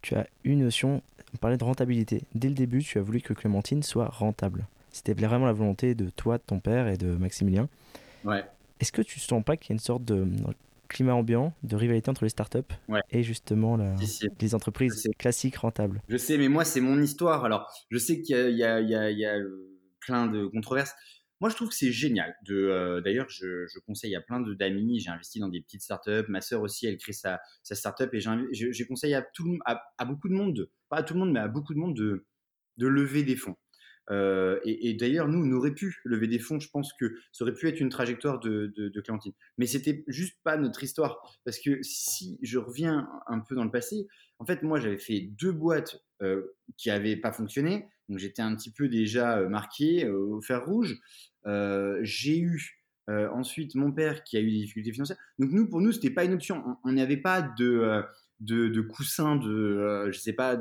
[0.00, 1.02] tu as une notion,
[1.34, 2.22] on parlait de rentabilité.
[2.34, 4.66] Dès le début, tu as voulu que Clémentine soit rentable.
[4.90, 7.68] C'était vraiment la volonté de toi, de ton père et de Maximilien.
[8.24, 8.44] Ouais.
[8.80, 10.26] Est-ce que tu ne sens pas qu'il y a une sorte de
[10.88, 12.58] climat ambiant, de rivalité entre les startups
[13.10, 13.78] et justement
[14.40, 16.02] les entreprises classiques rentables?
[16.08, 17.44] Je sais, mais moi, c'est mon histoire.
[17.44, 19.38] Alors, je sais qu'il y, a
[20.04, 20.94] plein de controverses.
[21.40, 22.36] Moi, je trouve que c'est génial.
[22.50, 25.00] Euh, d'ailleurs, je, conseille à plein d'amis.
[25.00, 26.28] J'ai investi dans des petites startups.
[26.28, 30.28] Ma sœur aussi, elle crée sa, sa startup et j'ai conseillé à, tout, à, beaucoup
[30.28, 32.26] de monde, pas à tout le monde, mais à beaucoup de monde de,
[32.76, 33.56] de lever des fonds.
[34.10, 36.60] Euh, et, d'ailleurs, nous, on aurait pu lever des fonds.
[36.60, 39.32] Je pense que ça aurait pu être une trajectoire de, de, Clémentine.
[39.58, 41.18] Mais c'était juste pas notre histoire.
[41.44, 44.06] Parce que si je reviens un peu dans le passé,
[44.38, 47.86] en fait, moi, j'avais fait deux boîtes euh, qui n'avaient pas fonctionné.
[48.12, 51.00] Donc, j'étais un petit peu déjà euh, marqué au fer rouge.
[52.02, 55.18] J'ai eu ensuite mon père qui a eu des difficultés financières.
[55.38, 56.62] Donc, nous, pour nous, c'était pas une option.
[56.84, 58.04] On n'avait pas de
[58.42, 60.58] de, de coussins, de, euh, je sais pas,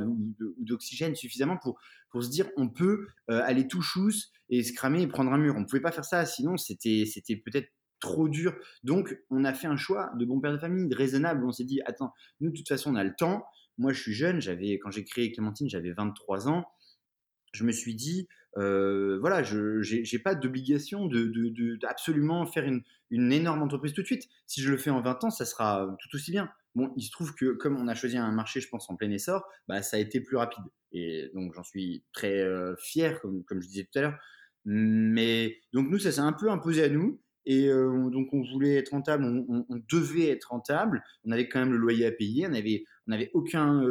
[0.59, 5.01] d'oxygène suffisamment pour, pour se dire on peut euh, aller tout chousse et se cramer
[5.01, 5.55] et prendre un mur.
[5.57, 7.05] On ne pouvait pas faire ça, sinon c'était
[7.43, 8.55] peut-être trop dur.
[8.83, 11.43] Donc on a fait un choix de bon père de famille, de raisonnable.
[11.45, 13.43] On s'est dit attends, nous de toute façon on a le temps.
[13.77, 14.39] Moi je suis jeune,
[14.83, 16.65] quand j'ai créé Clémentine, j'avais 23 ans.
[17.51, 22.83] Je me suis dit voilà, je n'ai pas d'obligation de, absolument faire une,
[23.31, 24.27] énorme entreprise tout de suite.
[24.47, 26.49] Si je le fais en 20 ans, ça sera tout aussi bien.
[26.75, 29.11] Bon, il se trouve que comme on a choisi un marché, je pense, en plein
[29.11, 30.63] essor, bah, ça a été plus rapide.
[30.93, 32.45] Et donc, j'en suis très
[32.77, 34.17] fier, comme, je disais tout à l'heure.
[34.65, 37.19] Mais donc, nous, ça s'est un peu imposé à nous.
[37.45, 41.03] Et donc, on voulait être rentable, on, devait être rentable.
[41.25, 42.47] On avait quand même le loyer à payer.
[42.47, 43.83] On n'avait on aucun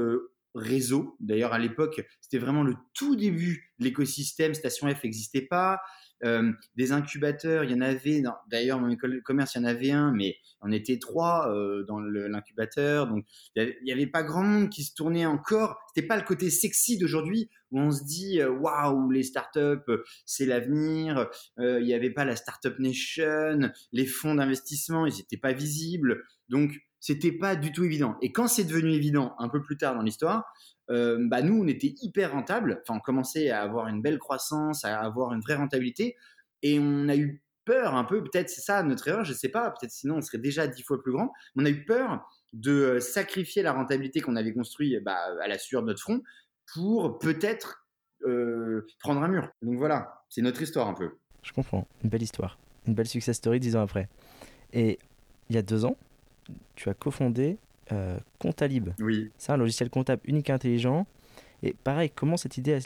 [0.55, 1.17] réseau.
[1.21, 4.55] D'ailleurs, à l'époque, c'était vraiment le tout début de l'écosystème.
[4.55, 5.81] Station F n'existait pas.
[6.23, 9.65] Euh, des incubateurs, il y en avait, d'ailleurs, mon école de commerce, il y en
[9.65, 13.07] avait un, mais on était trois euh, dans l'incubateur.
[13.07, 13.25] Donc,
[13.57, 15.79] il n'y avait pas grand monde qui se tournait encore.
[15.89, 19.91] C'était pas le côté sexy d'aujourd'hui où on se dit euh, waouh, les startups,
[20.27, 21.29] c'est l'avenir.
[21.59, 26.23] Il n'y avait pas la Startup Nation, les fonds d'investissement, ils n'étaient pas visibles.
[26.49, 28.17] Donc, c'était pas du tout évident.
[28.23, 30.53] Et quand c'est devenu évident un peu plus tard dans l'histoire,
[30.91, 32.83] euh, bah nous, on était hyper rentable.
[32.83, 36.17] Enfin, on commençait à avoir une belle croissance, à avoir une vraie rentabilité.
[36.63, 39.49] Et on a eu peur un peu, peut-être c'est ça notre erreur, je ne sais
[39.49, 41.33] pas, peut-être sinon on serait déjà dix fois plus grand.
[41.57, 45.59] on a eu peur de euh, sacrifier la rentabilité qu'on avait construite bah, à la
[45.59, 46.23] sueur de notre front
[46.75, 47.87] pour peut-être
[48.27, 49.49] euh, prendre un mur.
[49.63, 51.11] Donc voilà, c'est notre histoire un peu.
[51.43, 54.09] Je comprends, une belle histoire, une belle success story dix ans après.
[54.73, 54.99] Et
[55.49, 55.97] il y a deux ans,
[56.75, 57.59] tu as cofondé
[57.93, 58.91] euh, Comptalib.
[59.01, 59.31] Oui.
[59.37, 61.07] C'est un logiciel comptable unique et intelligent.
[61.63, 62.79] Et pareil, comment cette idée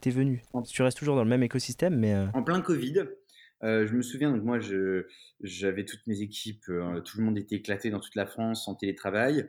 [0.00, 0.42] t'est venue?
[0.68, 2.14] Tu restes toujours dans le même écosystème, mais...
[2.14, 3.04] Euh, en plein Covid,
[3.62, 4.58] euh, je me souviens, donc moi,
[5.40, 9.48] j'avais toutes mes équipes, tout le monde était éclaté dans toute la France en télétravail.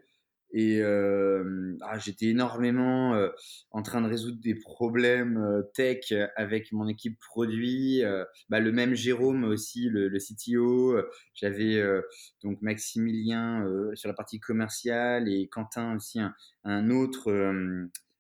[0.53, 3.29] Et euh, ah, j'étais énormément euh,
[3.71, 8.01] en train de résoudre des problèmes euh, tech avec mon équipe produit.
[8.49, 10.97] Bah, le même Jérôme aussi, le, le CTO.
[11.33, 11.81] J'avais
[12.43, 16.33] donc Maximilien sur la partie commerciale et Quentin aussi, un,
[16.63, 17.31] un autre,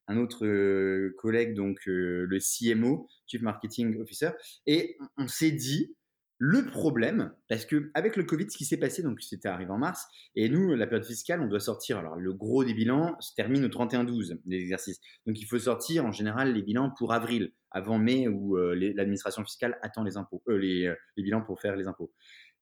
[0.07, 4.31] un autre collègue, donc le CMO, Chief Marketing Officer.
[4.65, 5.95] Et on s'est dit,
[6.43, 9.77] le problème, parce que avec le Covid, ce qui s'est passé, donc c'était arrivé en
[9.77, 11.99] mars, et nous, la période fiscale, on doit sortir.
[11.99, 14.99] Alors, le gros des bilans se termine au 31-12 des exercices.
[15.27, 19.43] Donc, il faut sortir en général les bilans pour avril, avant mai, où euh, l'administration
[19.43, 22.11] fiscale attend les impôts, euh, euh, les, bilans pour faire les impôts.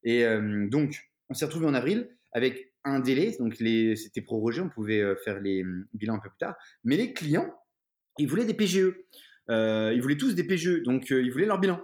[0.02, 0.26] Et
[0.68, 3.34] donc, on s'est retrouvé en avril avec un délai.
[3.38, 5.64] Donc, c'était prorogé, on pouvait faire les
[5.94, 6.54] bilans un peu plus tard.
[6.84, 7.50] Mais les clients,
[8.18, 8.94] ils voulaient des PGE.
[9.48, 11.82] ils voulaient tous des PGE, donc ils voulaient leur bilan.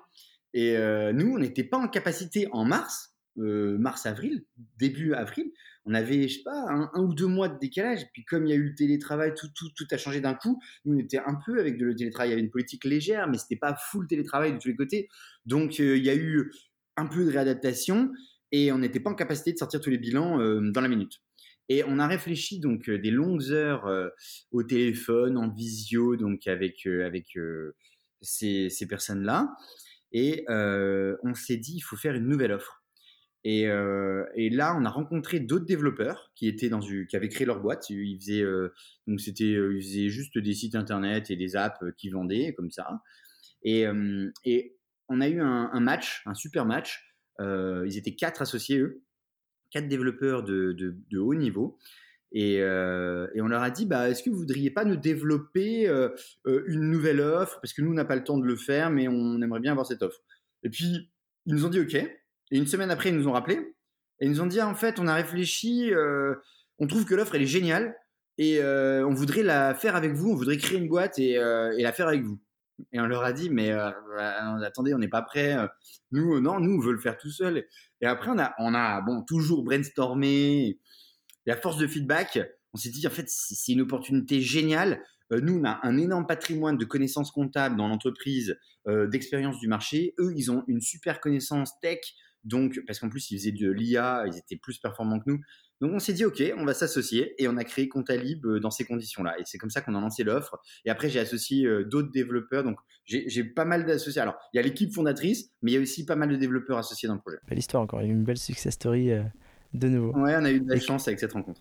[0.56, 4.46] Et euh, nous, on n'était pas en capacité en mars, euh, mars-avril,
[4.78, 5.52] début avril,
[5.84, 8.06] on avait, je sais pas, un, ou deux mois de décalage.
[8.14, 9.50] Puis comme il y a eu le télétravail, tout,
[9.90, 10.58] a changé d'un coup.
[10.86, 12.28] Nous, on était un peu avec le télétravail.
[12.28, 15.08] Il y avait une politique légère, mais c'était pas full télétravail de tous les côtés.
[15.44, 16.50] Donc euh, il y a eu
[16.96, 18.10] un peu de réadaptation
[18.50, 21.20] et on n'était pas en capacité de sortir tous les bilans dans la minute.
[21.68, 23.86] Et on a réfléchi donc des longues heures
[24.52, 26.88] au téléphone, en visio, donc avec
[28.22, 29.50] ces personnes-là.
[30.18, 32.82] Et euh, on s'est dit, il faut faire une nouvelle offre.
[33.44, 37.46] Et, euh, et, là, on a rencontré d'autres développeurs qui étaient dans qui avaient créé
[37.46, 37.90] leur boîte.
[37.90, 38.72] Ils faisaient euh,
[39.06, 43.02] donc c'était ils faisaient juste des sites internet et des apps qui vendaient comme ça.
[43.62, 43.86] Et,
[45.08, 47.14] on a eu un, match, un super match.
[47.38, 49.02] ils étaient quatre associés eux,
[49.70, 51.76] quatre développeurs de haut niveau.
[52.34, 56.10] Euh, et, on leur a dit, bah, est-ce que vous voudriez pas nous développer euh,
[56.46, 57.60] euh, une nouvelle offre?
[57.60, 59.72] Parce que nous, on n'a pas le temps de le faire, mais on aimerait bien
[59.72, 60.20] avoir cette offre.
[60.62, 61.10] Et puis,
[61.46, 61.94] ils nous ont dit OK.
[61.94, 62.10] Et
[62.50, 63.74] une semaine après, ils nous ont rappelé.
[64.20, 65.92] Et ils nous ont dit, ah, en fait, on a réfléchi,
[66.78, 67.94] on trouve que l'offre, elle est géniale.
[68.38, 72.08] Et on voudrait la faire avec vous, on voudrait créer une boîte et, la faire
[72.08, 72.40] avec vous.
[72.92, 73.70] Et on leur a dit, mais
[74.64, 75.56] attendez, on n'est pas prêt.
[76.12, 77.66] Nous, non, nous, on veut le faire tout seul.
[78.00, 80.78] Et après, on a, on a bon, toujours brainstormé.
[81.52, 82.38] À force de feedback,
[82.72, 85.02] on s'est dit, en fait, c'est une opportunité géniale.
[85.32, 88.56] Euh, nous, on a un énorme patrimoine de connaissances comptables dans l'entreprise,
[88.86, 90.14] euh, d'expérience du marché.
[90.18, 92.00] Eux, ils ont une super connaissance tech.
[92.44, 95.40] Donc, parce qu'en plus, ils faisaient de l'IA, ils étaient plus performants que nous.
[95.80, 98.84] Donc on s'est dit, OK, on va s'associer et on a créé Comptalib dans ces
[98.84, 99.38] conditions-là.
[99.38, 100.58] Et c'est comme ça qu'on a lancé l'offre.
[100.84, 102.62] Et après, j'ai associé d'autres développeurs.
[102.62, 104.22] Donc j'ai pas mal d'associés.
[104.22, 106.78] Alors, il y a l'équipe fondatrice, mais il y a aussi pas mal de développeurs
[106.78, 107.36] associés dans le projet.
[107.46, 109.10] Belle histoire encore, une belle success story
[109.74, 110.12] de nouveau.
[110.18, 111.60] Ouais, on a eu de la chance avec cette rencontre.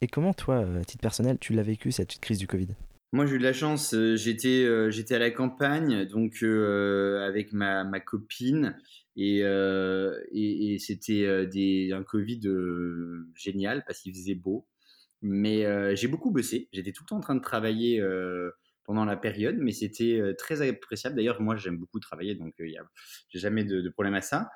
[0.00, 2.68] Et comment toi, à titre personnel, tu l'as vécu cette crise du Covid?
[3.12, 3.94] Moi, j'ai eu de la chance.
[4.14, 8.78] J'étais, j'étais à la campagne, donc avec ma, ma, copine,
[9.16, 12.40] et, et, et c'était des, un Covid
[13.34, 14.66] génial parce qu'il faisait beau.
[15.22, 16.68] Mais j'ai beaucoup bossé.
[16.72, 18.02] J'étais tout le temps en train de travailler
[18.84, 21.16] pendant la période, mais c'était très appréciable.
[21.16, 24.50] D'ailleurs, moi, j'aime beaucoup travailler, donc j'ai jamais de, de, problème à ça.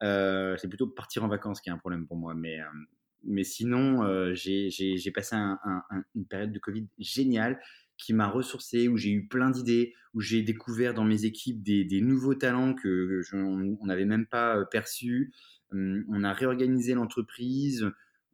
[0.00, 2.58] C'est plutôt partir en vacances qui est un problème pour moi, mais
[3.24, 5.58] mais sinon, j'ai passé un,
[6.14, 7.60] une période de Covid géniale
[7.96, 12.00] qui m'a ressourcé, où j'ai eu plein d'idées, où j'ai découvert dans mes équipes des,
[12.00, 15.32] nouveaux talents que, on n'avait même pas perçus.
[15.72, 17.84] Hum, on a réorganisé l'entreprise.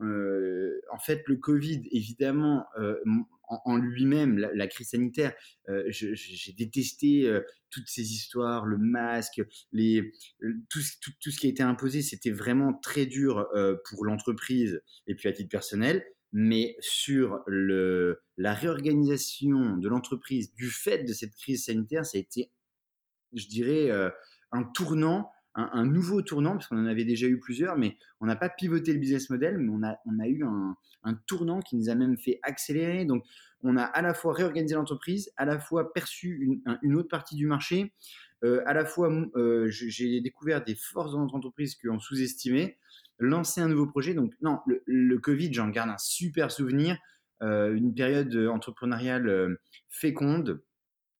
[0.01, 2.67] en fait, le Covid, évidemment,
[3.49, 5.35] en, lui-même, la, crise sanitaire,
[5.89, 7.31] j'ai détesté
[7.71, 10.13] toutes ces histoires, le masque, les,
[10.71, 13.47] tout, ce qui a été imposé, c'était vraiment très dur
[13.89, 16.05] pour l'entreprise et puis à titre personnel.
[16.37, 22.51] Mais sur la réorganisation de l'entreprise du fait de cette crise sanitaire, ça a été,
[23.35, 24.11] je dirais, euh,
[24.51, 28.37] un tournant, un, nouveau tournant, parce qu'on en avait déjà eu plusieurs, mais on n'a
[28.37, 30.77] pas pivoté le business model, mais on a, eu un,
[31.27, 33.05] tournant qui nous a même fait accélérer.
[33.05, 33.25] Donc,
[33.63, 37.47] on a à la fois réorganisé l'entreprise, à la fois perçu une, autre partie du
[37.47, 37.93] marché,
[38.45, 42.79] euh, à la fois euh, j'ai découvert des forces dans notre entreprise qu'on sous-estimait,
[43.19, 44.13] lancer un nouveau projet.
[44.13, 46.99] Donc non, le, Covid, j'en garde un super souvenir,
[47.43, 50.63] euh, une période entrepreneuriale féconde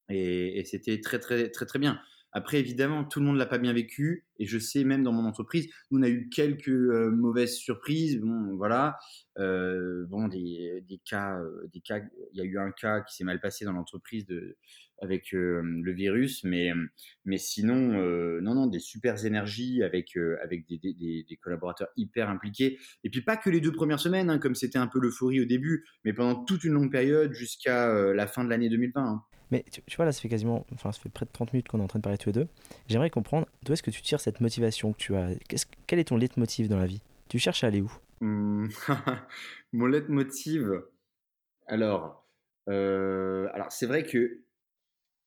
[0.09, 2.01] et, c'était très très très très bien.
[2.37, 5.25] Après, évidemment, tout le monde l'a pas bien vécu et je sais même dans mon
[5.25, 8.21] entreprise, on a eu quelques euh, mauvaises surprises.
[8.21, 8.99] Bon, voilà,
[9.37, 11.39] bon des, cas,
[11.73, 12.01] des cas.
[12.33, 14.27] Il y a eu un cas qui s'est mal passé dans l'entreprise
[15.01, 16.73] avec le virus, mais,
[17.25, 18.01] mais sinon,
[18.41, 22.79] non, non, des super énergies avec, avec des, collaborateurs hyper impliqués.
[23.05, 25.45] Et puis pas que les deux premières semaines, hein, comme c'était un peu l'euphorie au
[25.45, 29.01] début, mais pendant toute une longue période jusqu'à la fin de l'année 2020.
[29.01, 29.23] Hein.
[29.51, 31.81] Mais tu, vois, là, ça fait quasiment, enfin, ça fait près de 30 minutes qu'on
[31.81, 32.49] est en train de parler tous les deux.
[32.89, 35.31] J'aimerais comprendre d'où est-ce que tu tires cette motivation que tu as?
[35.87, 37.03] quel est ton leitmotiv dans la vie?
[37.29, 37.93] Tu cherches à aller où?
[38.21, 38.69] Mmh,
[39.73, 40.83] Mon leitmotiv.
[41.67, 42.27] Alors,
[42.67, 44.45] alors c'est vrai que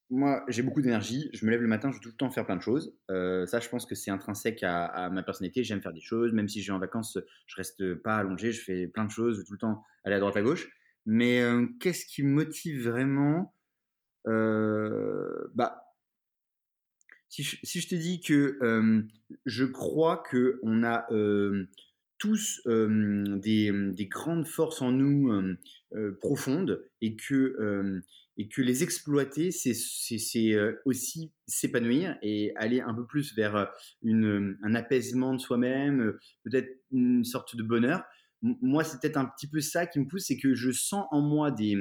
[0.09, 1.29] moi, j'ai beaucoup d'énergie.
[1.33, 2.97] Je me lève le matin, je veux tout le temps faire plein de choses.
[3.11, 5.63] Euh, ça, je pense que c'est intrinsèque à, ma personnalité.
[5.63, 6.31] J'aime faire des choses.
[6.31, 8.51] Même si je vais en vacances, je reste pas allongé.
[8.51, 9.35] Je fais plein de choses.
[9.35, 10.69] Je veux tout le temps aller à droite, à gauche.
[11.05, 13.41] Mais euh, qu'est-ce qui me motive vraiment?
[13.43, 13.56] euh,
[15.55, 15.83] Bah,
[17.29, 18.59] si je, te dis que
[19.45, 21.07] je crois que on a
[22.17, 25.55] tous des, des, grandes forces en nous
[26.19, 28.01] profondes et que
[28.37, 29.73] et que les exploiter, c'est
[30.53, 33.65] euh, aussi s'épanouir et aller un peu plus vers euh,
[34.03, 38.03] une, un apaisement de soi-même, euh, peut-être une sorte de bonheur.
[38.41, 41.21] Moi, c'est peut-être un petit peu ça qui me pousse, c'est que je sens en
[41.21, 41.75] moi des,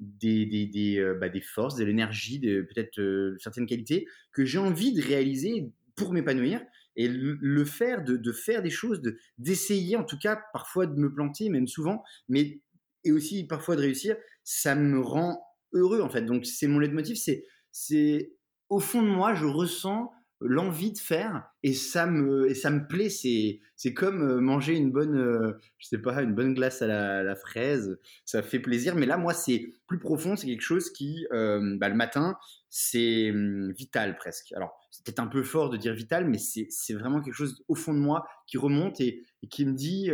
[0.00, 5.02] des, des, des, bah, des forces, de l'énergie, peut-être certaines qualités que j'ai envie de
[5.02, 6.62] réaliser pour m'épanouir
[6.96, 9.00] et le, faire, de, de, faire des choses,
[9.38, 12.60] d'essayer en tout cas parfois de me planter, même souvent, mais
[13.04, 16.22] et aussi parfois de réussir, ça me rend heureux en fait.
[16.22, 18.32] Donc c'est mon leitmotiv, c'est c'est
[18.68, 23.10] au fond de moi, je ressens l'envie de faire et ça me ça me plaît.
[23.10, 26.86] C'est c'est comme euh, manger une bonne euh, je sais pas une bonne glace à
[26.86, 27.98] la, fraise.
[28.24, 28.96] Ça fait plaisir.
[28.96, 30.36] Mais là moi c'est plus profond.
[30.36, 32.36] C'est quelque chose qui euh, bah, le matin
[32.70, 34.52] c'est hum, vital presque.
[34.52, 37.74] Alors c'est peut-être un peu fort de dire vital mais c'est vraiment quelque chose au
[37.74, 40.10] fond de moi qui remonte et, qui me dit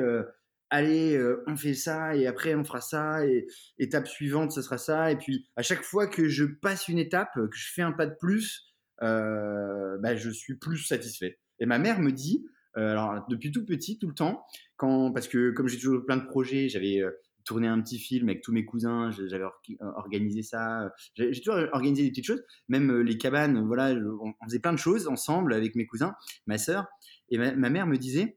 [0.70, 3.46] allez, on fait ça et après on fera ça et
[3.78, 5.12] étape suivante, ce sera ça.
[5.12, 8.06] Et puis à chaque fois que je passe une étape, que je fais un pas
[8.06, 8.66] de plus,
[9.02, 11.38] euh, bah, je suis plus satisfait.
[11.58, 14.44] Et ma mère me dit, euh, alors depuis tout petit, tout le temps,
[14.76, 17.02] quand parce que comme j'ai toujours plein de projets, j'avais
[17.44, 19.44] tourné un petit film avec tous mes cousins, j'avais
[19.80, 24.72] organisé ça, j'ai toujours organisé des petites choses, même les cabanes, voilà, on, faisait plein
[24.72, 26.14] de choses ensemble avec mes cousins,
[26.46, 26.86] ma sœur,
[27.30, 28.36] et ma mère me disait,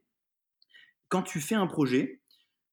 [1.08, 2.22] quand tu fais un projet,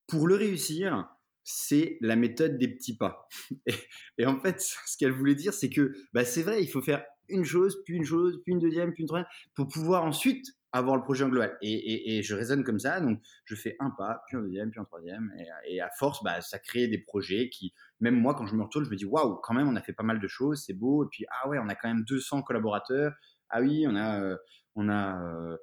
[0.08, 1.10] pour le réussir,
[1.43, 3.28] c'est la méthode des petits pas.
[4.17, 7.04] Et, en fait, ce qu'elle voulait dire, c'est que bah, c'est vrai, il faut faire
[7.30, 10.96] une chose, puis une chose, puis une deuxième, puis une troisième, pour pouvoir ensuite avoir
[10.96, 11.58] le projet en global.
[11.62, 14.86] Et, je raisonne comme ça, donc je fais un pas, puis un deuxième, puis un
[14.86, 15.34] troisième,
[15.66, 18.86] et, à force, bah, ça crée des projets qui, même moi, quand je me retourne,
[18.86, 21.06] je me dis, waouh, quand même, on a fait pas mal de choses, c'est beau,
[21.06, 23.13] et puis, ah ouais, on a quand même 200 collaborateurs,
[23.50, 24.36] ah oui, on a, euh,
[24.76, 25.58] on a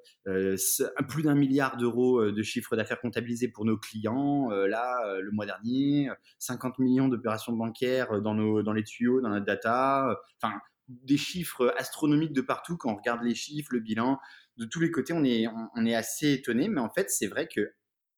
[1.07, 4.49] plus d'un milliard d'euros de chiffre d'affaires comptabilisés pour nos clients.
[4.49, 9.45] là, le mois dernier, 50 millions d'opérations bancaires dans, nos, dans les tuyaux, dans notre
[9.45, 10.19] data.
[10.41, 12.77] Enfin, des chiffres astronomiques de partout.
[12.77, 14.19] Quand on regarde les chiffres, le bilan,
[14.57, 16.69] de tous les côtés, on est, on, est assez étonné.
[16.69, 17.73] Mais en fait, c'est vrai que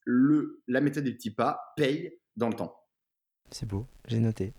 [0.05, 2.76] le, la méthode des petits pas paye dans le temps.
[3.51, 4.53] C'est beau, j'ai noté.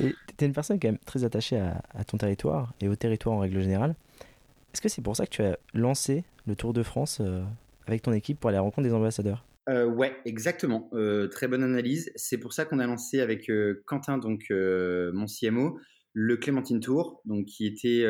[0.00, 2.96] Et tu es une personne quand même très attachée à, à, ton territoire et au
[2.96, 3.94] territoire en règle générale.
[4.72, 7.44] Est-ce que c'est pour ça que tu as lancé le Tour de France euh,
[7.86, 9.44] avec ton équipe pour aller à la rencontre des ambassadeurs?
[9.68, 10.90] Euh, ouais, exactement.
[10.92, 12.10] Euh, très bonne analyse.
[12.16, 15.78] C'est pour ça qu'on a lancé avec euh, Quentin, donc mon CMO,
[16.14, 18.06] le Clémentine Tour, donc qui était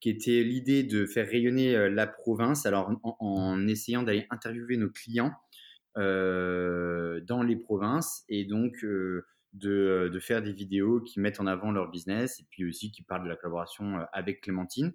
[0.00, 2.66] qui était l'idée de faire rayonner la province.
[2.66, 5.32] Alors en, essayant d'aller interviewer nos clients
[5.96, 9.24] dans les provinces et donc de,
[10.12, 13.24] de, faire des vidéos qui mettent en avant leur business et puis aussi qui parlent
[13.24, 14.92] de la collaboration avec Clémentine.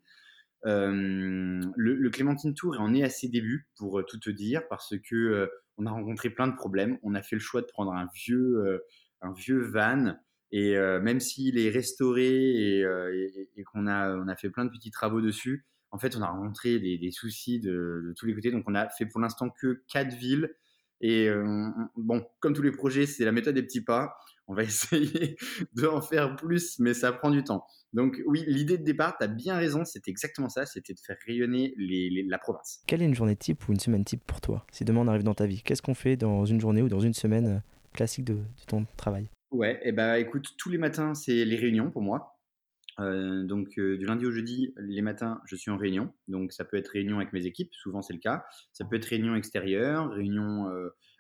[0.66, 4.96] Euh, le, Clémentine Tour en est à ses débuts, pour euh, tout te dire, parce
[4.98, 6.98] que euh, on a rencontré plein de problèmes.
[7.04, 8.82] On a fait le choix de prendre un vieux,
[9.22, 10.16] un vieux van.
[10.52, 15.22] Et même s'il est restauré et, qu'on a, on a fait plein de petits travaux
[15.22, 18.52] dessus, en fait, on a rencontré des, soucis de, tous les côtés.
[18.52, 20.50] Donc, on a fait pour l'instant que quatre villes.
[21.02, 21.30] Et
[21.96, 24.16] bon, comme tous les projets, c'est la méthode des petits pas.
[24.48, 25.36] On va essayer
[25.74, 27.66] d'en faire plus, mais ça prend du temps.
[27.94, 31.18] Donc oui, l'idée de départ, tu as bien raison, c'était exactement ça, c'était de faire
[31.26, 32.82] rayonner la province.
[32.88, 35.24] Quelle est une journée type ou une semaine type pour toi Si demain on arrive
[35.24, 37.60] dans ta vie, qu'est-ce qu'on fait dans une journée ou dans une semaine euh,
[37.94, 39.30] classique de, ton travail?
[39.52, 42.38] Ouais, et bah écoute, tous les matins, c'est les réunions pour moi.
[43.00, 46.14] Euh, donc euh, du lundi au jeudi, les matins, je suis en réunion.
[46.28, 48.44] Donc ça peut être réunion avec mes équipes, souvent c'est le cas.
[48.74, 50.68] Ça peut être réunion extérieure, réunion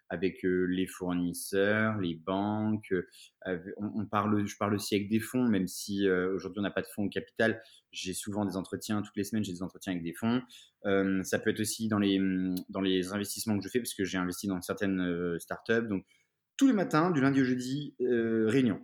[0.10, 2.94] avec les fournisseurs, les banques.
[3.78, 6.88] On, parle, je parle aussi avec des fonds, même si aujourd'hui on n'a pas de
[6.88, 7.62] fonds au capital.
[7.92, 10.42] J'ai souvent des entretiens, toutes les semaines j'ai des entretiens avec des fonds.
[11.24, 12.20] ça peut être aussi dans les,
[12.70, 15.88] dans les investissements que je fais, parce que j'ai investi dans certaines startups.
[15.88, 16.06] Donc
[16.58, 18.80] tous les matins, du lundi au jeudi, réunion.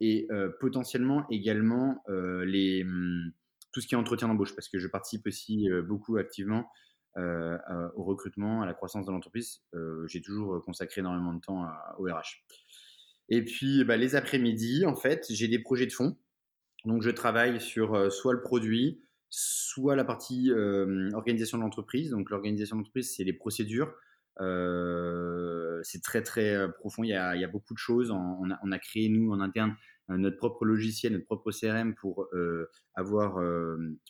[0.00, 0.28] et
[0.60, 3.32] potentiellement également les, mmh,
[3.72, 6.68] tout ce qui est entretien d'embauche, parce que je participe aussi beaucoup activement
[7.18, 7.58] euh,
[7.96, 11.66] au recrutement, à la croissance de l'entreprise, euh, j'ai toujours consacré énormément de temps
[11.98, 12.44] au RH.
[13.28, 16.16] Et puis, bah, les après-midi, en fait, j'ai des projets de fond.
[16.84, 20.50] Donc, je travaille sur euh, soit le produit, soit la partie
[21.14, 22.10] organisation de l'entreprise.
[22.10, 23.92] Donc, l'organisation de l'entreprise, c'est les procédures.
[24.40, 27.04] C'est très, très profond.
[27.04, 28.10] Il y a, beaucoup de choses.
[28.10, 29.76] On a, créé, nous, en interne,
[30.08, 32.28] notre propre logiciel, notre propre CRM pour
[32.94, 33.34] avoir,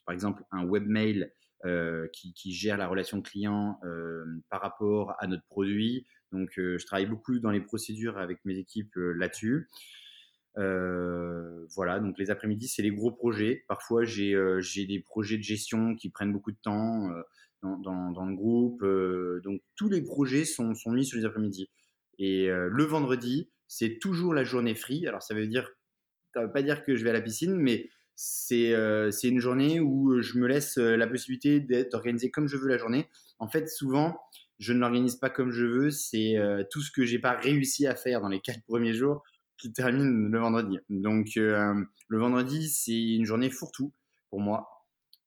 [0.05, 1.31] par exemple, un webmail
[1.67, 6.07] euh, qui, gère la relation client euh, par rapport à notre produit.
[6.33, 9.69] Donc, euh, je travaille beaucoup dans les procédures avec mes équipes là-dessus.
[10.57, 13.67] voilà, donc les après-midi, c'est les gros projets.
[13.69, 17.11] Parfois, j'ai des projets de gestion qui prennent beaucoup de temps
[17.63, 18.85] dans, le groupe.
[19.45, 21.71] donc, tous les projets sont, mis sur les après-midi.
[22.19, 25.07] Et le vendredi, c'est toujours la journée free.
[25.07, 25.71] Alors, ça veut dire,
[26.35, 27.89] ça veut pas dire que je vais à la piscine, mais
[28.53, 32.49] euh, c'est une journée où euh, je me laisse euh, la possibilité d'être organisé comme
[32.49, 33.09] je veux la journée.
[33.39, 34.19] En fait, souvent,
[34.59, 35.91] je ne l'organise pas comme je veux.
[35.91, 36.37] C'est
[36.71, 39.23] tout ce que j'ai pas réussi à faire dans les quatre premiers jours
[39.57, 40.79] qui termine le vendredi.
[40.91, 43.95] Donc, le vendredi, c'est une journée fourre-tout
[44.29, 44.69] pour moi.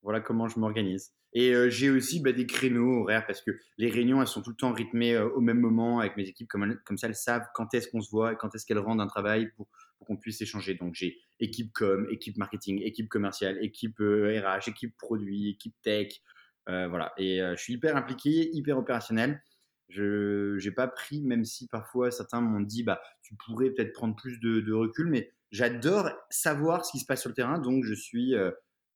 [0.04, 1.14] Voilà comment je m'organise.
[1.34, 4.56] Et j'ai aussi bah, des créneaux horaires parce que les réunions, elles sont tout le
[4.56, 6.48] temps rythmées au même moment avec mes équipes.
[6.48, 9.08] Comme, ça, elles savent quand est-ce qu'on se voit et quand est-ce qu'elles rendent un
[9.08, 9.68] travail pour
[10.04, 10.76] qu'on puisse échanger.
[10.76, 16.22] Donc j'ai équipe com, équipe marketing, équipe commerciale, équipe RH, euh, équipe produit, équipe tech.
[16.70, 17.14] Euh, voilà.
[17.18, 19.42] Et euh, je suis hyper impliqué, hyper opérationnel.
[19.90, 24.16] Je n'ai pas pris, même si parfois certains m'ont dit bah, tu pourrais peut-être prendre
[24.16, 27.94] plus de, recul, mais j'adore savoir ce qui se passe sur le terrain, donc je
[27.94, 28.34] suis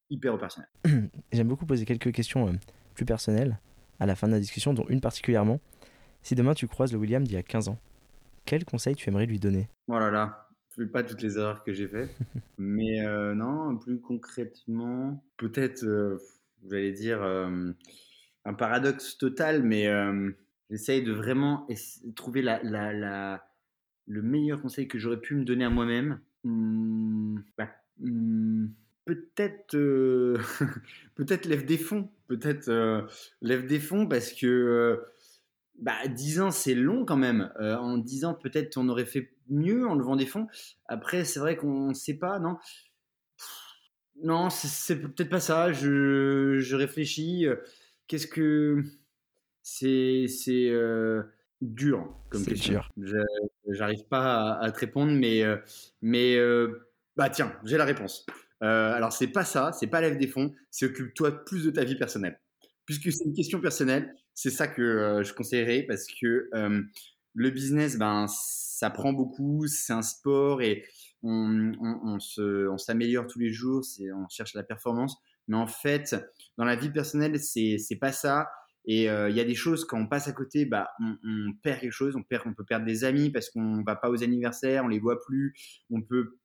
[0.09, 0.69] hyper opérationnel.
[1.31, 2.57] J'aime beaucoup poser quelques questions
[2.95, 3.59] plus personnelles
[3.99, 5.59] à la fin de la discussion, dont une particulièrement.
[6.21, 7.79] Si demain tu croises le William d'il y a 15 ans,
[8.45, 9.69] quel conseil tu aimerais lui donner?
[9.87, 10.47] Oh là là,
[10.85, 12.15] pas toutes les erreurs que j'ai faites.
[12.57, 16.17] Mais euh, non, plus concrètement, peut-être, euh,
[16.69, 17.71] j'allais dire, euh,
[18.45, 19.89] un paradoxe total, mais
[20.69, 21.67] j'essaye de vraiment
[22.15, 23.45] trouver la, la, la,
[24.05, 26.21] le meilleur conseil que j'aurais pu me donner à moi-même.
[26.45, 27.67] Hmm, bah,
[27.99, 28.67] hmm,
[29.07, 29.75] peut-être
[31.15, 32.69] peut-être lève des fonds peut-être
[33.41, 35.01] lève des fonds parce que
[35.77, 37.51] bah, 10 ans, c'est long quand même.
[37.59, 40.47] Euh, en 10 ans, peut-être on aurait fait mieux en levant des fonds.
[40.87, 42.57] Après, c'est vrai qu'on ne sait pas, non?
[44.23, 45.71] Non, c'est peut-être pas ça.
[45.71, 47.45] Je, je réfléchis.
[48.07, 48.83] Qu'est-ce que.
[49.61, 50.27] C'est
[50.69, 51.23] euh,
[51.61, 52.81] dur comme question.
[53.67, 55.57] J'arrive pas à, te répondre, mais, euh,
[56.01, 56.37] mais
[57.17, 58.25] bah tiens, j'ai la réponse.
[58.63, 61.83] Euh, alors, c'est pas ça, c'est pas lève des fonds, c'est occupe-toi plus de ta
[61.83, 62.39] vie personnelle.
[62.85, 66.81] Puisque c'est une question personnelle, c'est ça que euh, je conseillerais parce que euh,
[67.33, 70.85] le business, ben, ça prend beaucoup, c'est un sport et
[71.23, 73.83] on, on, on s'améliore tous les jours,
[74.15, 75.17] on cherche la performance.
[75.47, 76.15] Mais en fait,
[76.57, 78.47] dans la vie personnelle, c'est pas ça.
[78.85, 81.53] Et euh, il y a des choses, quand on passe à côté, bah, on, on,
[81.61, 82.15] perd quelque chose.
[82.15, 84.99] On, perd, on peut perdre des amis parce qu'on va pas aux anniversaires, on les
[84.99, 85.53] voit plus.
[85.89, 86.37] On peut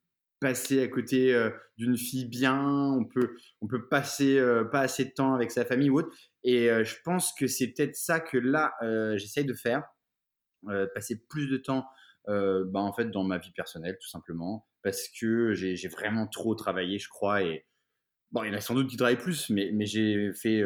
[0.43, 5.05] passer à côté euh, d'une fille bien, on peut, on peut passer euh, pas assez
[5.05, 6.13] de temps avec sa famille ou autre.
[6.43, 8.73] Et je pense que c'est peut-être ça que là,
[9.15, 9.81] j'essaye de faire.
[10.93, 11.85] passer plus de temps
[12.27, 14.67] bah, en fait, dans ma vie personnelle, tout simplement.
[14.81, 17.43] Parce que j'ai vraiment trop travaillé, je crois.
[17.43, 17.65] Et
[18.33, 20.61] bon, il y en a sans doute qui travaillent plus, mais, mais j'ai fait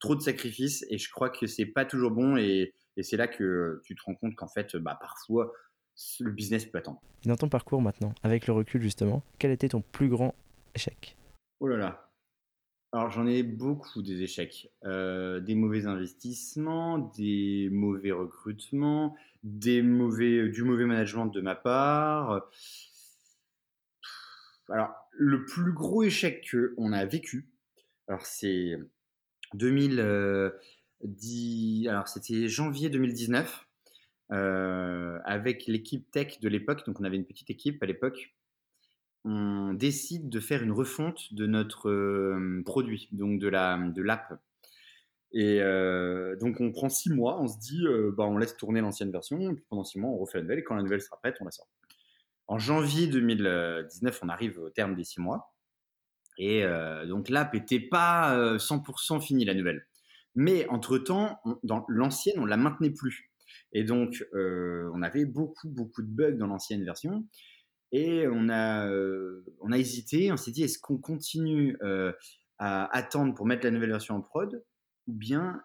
[0.00, 3.80] trop de sacrifices et je crois que c'est pas toujours bon et, c'est là que
[3.84, 5.50] tu te rends compte qu'en fait, bah, parfois,
[6.20, 7.00] le business peut attendre.
[7.24, 10.34] Dans ton parcours maintenant, avec le recul justement, quel était ton plus grand
[10.74, 11.16] échec?
[11.60, 12.10] Oh là là.
[12.92, 14.70] Alors j'en ai beaucoup des échecs.
[14.84, 22.48] Euh, des mauvais investissements, des mauvais recrutements, des mauvais, du mauvais management de ma part.
[24.68, 27.48] Alors le plus gros échec qu'on a vécu,
[28.08, 28.78] alors c'est
[29.54, 33.65] 2010, alors c'était janvier 2019, euh,
[34.30, 38.34] avec l'équipe tech de l'époque, donc on avait une petite équipe à l'époque,
[39.24, 44.40] on décide de faire une refonte de notre euh, produit, donc de la de l'app.
[45.32, 47.84] Et euh, donc on prend six mois, on se dit,
[48.16, 50.64] bah, on laisse tourner l'ancienne version, puis pendant six mois on refait la nouvelle, et
[50.64, 51.68] quand la nouvelle sera prête, on la sort.
[52.48, 55.52] En janvier 2019, on arrive au terme des six mois.
[56.38, 59.86] Et euh, donc l'app n'était pas 100% euh, finie, la nouvelle.
[60.34, 63.30] Mais entre-temps, dans l'ancienne, on la maintenait plus.
[63.72, 67.26] Et donc, euh, on avait beaucoup, beaucoup de bugs dans l'ancienne version.
[67.92, 68.90] Et on a,
[69.60, 71.78] on a hésité, on s'est dit, est-ce qu'on continue
[72.58, 74.64] à attendre pour mettre la nouvelle version en prod
[75.06, 75.62] ou bien,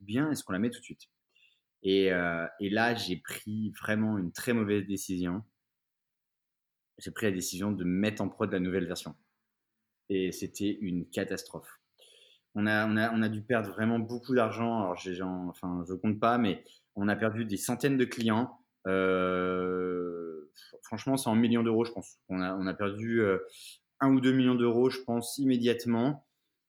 [0.00, 1.08] bien est-ce qu'on la met tout de suite?
[1.82, 5.42] Et, là, j'ai pris vraiment une très mauvaise décision.
[6.98, 9.16] J'ai pris la décision de mettre en prod la nouvelle version
[10.10, 11.80] et c'était une catastrophe.
[12.54, 14.80] On a, on, a, on a dû perdre vraiment beaucoup d'argent.
[14.82, 14.98] Alors,
[15.48, 16.64] enfin, je compte pas, mais
[16.96, 18.58] on a perdu des centaines de clients.
[18.86, 20.50] Euh,
[20.82, 22.18] franchement, c'est en millions d'euros, je pense.
[22.28, 23.38] On a, perdu euh,
[24.00, 26.26] un ou deux millions d'euros, je pense, immédiatement.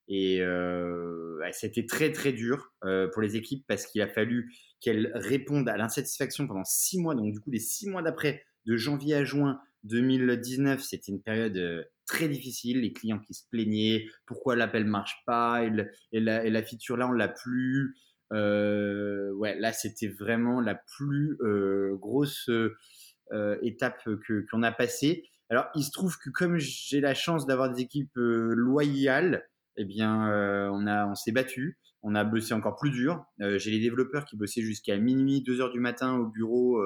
[0.07, 2.73] Et euh, c'était très très dur
[3.13, 7.15] pour les équipes parce qu'il a fallu qu'elles répondent à l'insatisfaction pendant six mois.
[7.15, 11.87] Donc du coup, les six mois d'après, de janvier à juin 2019, c'était une période
[12.11, 17.07] très difficile, les clients qui se plaignaient, pourquoi l'appel marche pas, et, la, feature là
[17.07, 17.95] on l'a plus.
[18.31, 25.23] Euh, ouais, là c'était vraiment la plus euh, grosse euh, étape que qu'on a passée.
[25.49, 30.27] Alors il se trouve que comme j'ai la chance d'avoir des équipes loyales, eh bien
[30.71, 33.25] on a on s'est battu, on a bossé encore plus dur.
[33.39, 36.81] j'ai les développeurs qui bossaient jusqu'à minuit, 2 heures du matin au bureau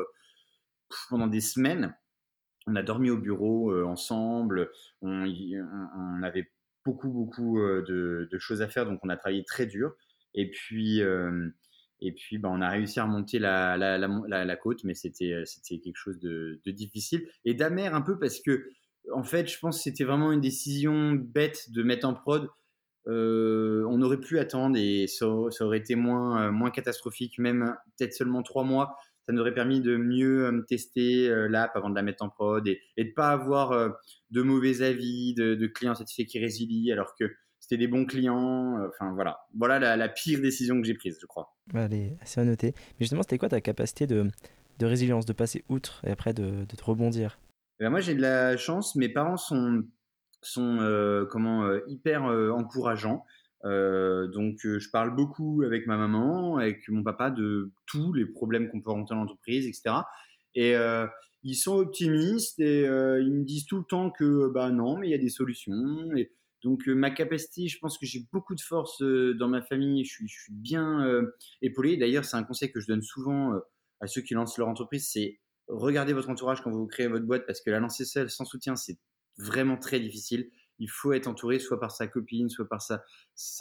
[1.09, 1.95] pendant des semaines
[2.67, 4.71] on a dormi au bureau ensemble,
[5.03, 6.51] on, avait
[6.83, 9.95] beaucoup, beaucoup de, choses à faire, donc on a travaillé très dur.
[10.35, 11.49] Et puis, euh,
[12.01, 15.95] et puis bah, on a réussi à remonter la, la, la, côte, mais c'était quelque
[15.95, 18.69] chose de, difficile et d'amer un peu parce que,
[19.11, 22.49] en fait, je pense que c'était vraiment une décision bête de mettre en prod.
[23.07, 28.43] on aurait pu attendre et ça, ça aurait été moins, moins catastrophique, même peut-être seulement
[28.43, 32.03] trois mois ça nous aurait permis de mieux euh, tester euh, l'app avant de la
[32.03, 33.89] mettre en prod et, de pas avoir euh,
[34.31, 37.25] de mauvais avis de, clients satisfaits qui résilient alors que
[37.67, 38.79] c'était des bons clients.
[38.87, 41.55] Enfin voilà, voilà la, pire décision que j'ai prise, je crois.
[41.73, 42.73] Allez, c'est à noter.
[42.75, 44.29] Mais justement, c'était quoi ta capacité de,
[44.79, 47.39] de, résilience, de passer outre et après de, de te rebondir?
[47.79, 48.95] Ben Moi, j'ai de la chance.
[48.95, 49.83] Mes parents sont,
[50.41, 53.25] sont comment, hyper encourageants.
[53.65, 58.25] Euh, donc, euh, je parle beaucoup avec ma maman, avec mon papa de tous les
[58.25, 60.01] problèmes qu'on peut rencontrer dans l'entreprise, etc.
[60.53, 61.07] Et euh,
[61.43, 65.11] ils sont optimistes et ils me disent tout le temps que bah non, mais il
[65.11, 66.11] y a des solutions.
[66.15, 66.31] Et
[66.65, 70.03] donc, ma capacité, je pense que j'ai beaucoup de force dans ma famille.
[70.03, 71.23] Je suis, bien
[71.61, 71.95] épaulé.
[71.95, 73.53] D'ailleurs, c'est un conseil que je donne souvent
[74.01, 77.45] à ceux qui lancent leur entreprise, c'est regardez votre entourage quand vous créez votre boîte
[77.45, 78.97] parce que la lancer seule sans soutien, c'est
[79.37, 80.49] vraiment très difficile
[80.79, 83.03] il faut être entouré soit par sa copine, soit par sa,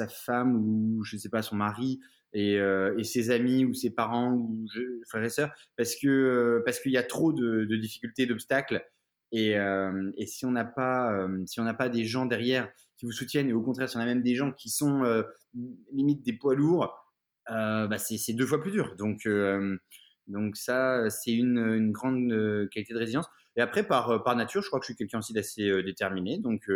[0.08, 2.00] femme ou je ne sais pas son mari
[2.32, 4.66] et, euh, ses amis ou ses parents ou
[5.08, 8.84] frères et sœurs parce que euh, parce qu'il y a trop de, difficultés, d'obstacles
[9.32, 12.70] et, euh, et, si on n'a pas si on n'a pas des gens derrière
[13.04, 15.02] vous soutiennent et au contraire si on a même des gens qui sont
[15.92, 16.94] limite des poids lourds,
[17.48, 18.96] bah c'est deux fois plus dur.
[18.96, 19.26] Donc
[20.26, 23.28] Donc ça, c'est une, grande qualité de résilience.
[23.56, 26.38] Et après, par, par nature, je crois que je suis quelqu'un aussi d'assez déterminé.
[26.38, 26.70] Donc,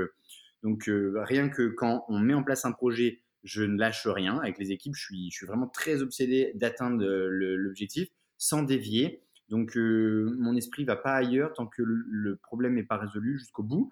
[0.62, 4.38] donc rien que quand on met en place un projet, je ne lâche rien.
[4.38, 9.22] Avec les équipes, je suis, je suis vraiment très obsédé d'atteindre l'objectif sans dévier.
[9.48, 13.90] Donc, mon esprit va pas ailleurs tant que le problème n'est pas résolu jusqu'au bout.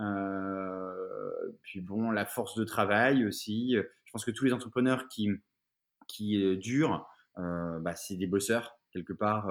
[0.00, 3.76] Euh, puis bon, la force de travail aussi.
[4.04, 5.28] Je pense que tous les entrepreneurs qui,
[6.08, 7.06] qui euh, durent,
[7.38, 9.50] euh, bah, c'est des bosseurs quelque part.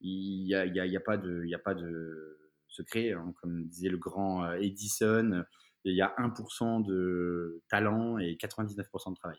[0.00, 3.32] Il n'y a, y a, y a, pas de, y a pas de secret, hein.
[3.40, 5.44] comme disait le grand Edison.
[5.84, 9.38] Il y a 1% de talent et 99% de travail.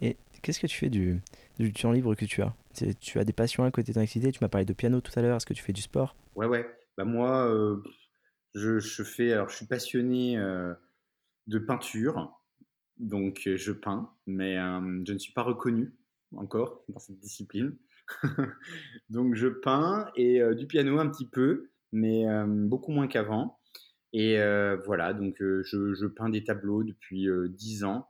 [0.00, 1.20] Et qu'est-ce que tu fais du,
[1.58, 2.54] du temps libre que tu as?
[3.00, 5.12] Tu as des passions à côté de ton activité Tu m'as parlé de piano tout
[5.18, 5.36] à l'heure.
[5.36, 6.14] Est-ce que tu fais du sport?
[6.34, 6.66] Ouais, ouais.
[6.96, 7.50] Bah moi,
[8.58, 10.74] je, fais, alors je suis passionné euh,
[11.46, 12.40] de peinture,
[12.98, 15.94] donc euh, je peins, mais euh, je ne suis pas reconnu
[16.36, 17.76] encore dans cette discipline.
[19.10, 23.58] donc je peins et du piano un petit peu, mais beaucoup moins qu'avant.
[24.14, 24.38] Et
[24.86, 25.62] voilà, donc je,
[25.94, 28.06] je, peins des tableaux depuis 10 ans.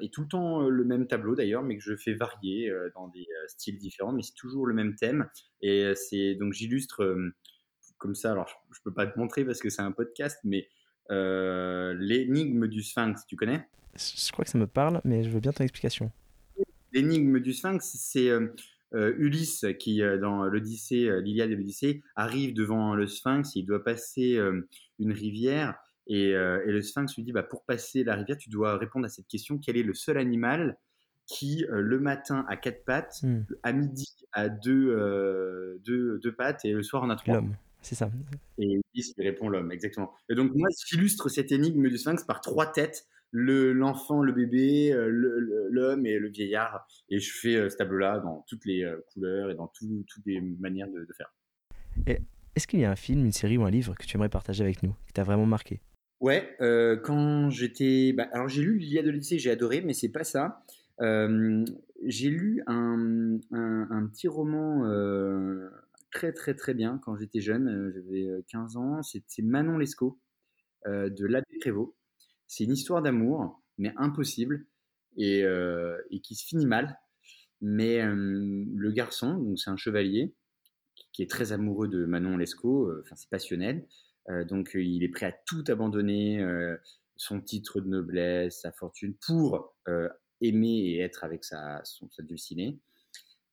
[0.00, 3.26] et tout le temps le même tableau d'ailleurs, mais que je fais varier dans des
[3.48, 5.28] styles différents, mais c'est toujours le même thème.
[5.60, 7.32] Et c'est donc j'illustre
[8.00, 8.32] comme ça.
[8.32, 10.66] Alors, je, ne peux pas te montrer parce que c'est un podcast, mais
[11.12, 13.68] euh, l'énigme du Sphinx, tu connais?
[13.94, 16.10] Je crois que ça me parle, mais je veux bien ton explication.
[16.92, 18.48] L'énigme du Sphinx, c'est euh,
[18.94, 23.54] euh, Ulysse qui, dans l'Odyssée, l'Iliade et l'Odyssée, arrive devant le Sphinx.
[23.54, 24.40] Il doit passer
[24.98, 25.76] une rivière.
[26.06, 29.28] Et, le Sphinx lui dit bah, Pour passer la rivière, tu dois répondre à cette
[29.28, 30.78] question quel est le seul animal
[31.26, 33.42] qui, le matin, a quatre pattes, hmm.
[33.62, 37.34] à midi, a deux, deux, deux, pattes, et le soir, en a trois?
[37.34, 37.54] L'homme.
[37.82, 38.10] C'est ça.
[38.58, 40.12] Et il répond l'homme, exactement.
[40.28, 44.92] Et donc, moi, j'illustre cette énigme du sphinx par trois têtes le, l'enfant, le bébé,
[44.92, 45.08] euh,
[45.70, 46.86] l'homme et le vieillard.
[47.08, 50.40] Et je fais euh, ce tableau-là dans toutes les euh, couleurs et dans toutes les
[50.40, 51.32] manières de, faire.
[52.56, 54.64] Est-ce qu'il y a un film, une série ou un livre que tu aimerais partager
[54.64, 55.80] avec nous, qui t'a vraiment marqué?
[56.20, 56.54] Ouais,
[57.04, 58.12] quand j'étais.
[58.12, 60.62] Bah, alors, j'ai lu L'Iliade de lycée, j'ai adoré, mais c'est pas ça.
[60.98, 64.84] j'ai lu un, un, un, petit roman
[66.10, 69.02] très très très bien quand j'étais jeune, euh, j'avais 15 euh, ans.
[69.02, 70.20] C'est Manon Lescaut
[70.86, 71.94] euh, de l'abbé Prévost.
[72.46, 74.66] C'est une histoire d'amour, mais impossible,
[75.16, 75.44] et,
[76.22, 76.98] qui se finit mal.
[77.60, 80.34] Mais le garçon, donc c'est un chevalier,
[81.12, 83.86] qui est très amoureux de Manon Lescaut, enfin c'est passionnel,
[84.48, 86.44] donc il est prêt à tout abandonner,
[87.14, 89.76] son titre de noblesse, sa fortune, pour
[90.40, 92.80] aimer et être avec sa, son, sa dulcinée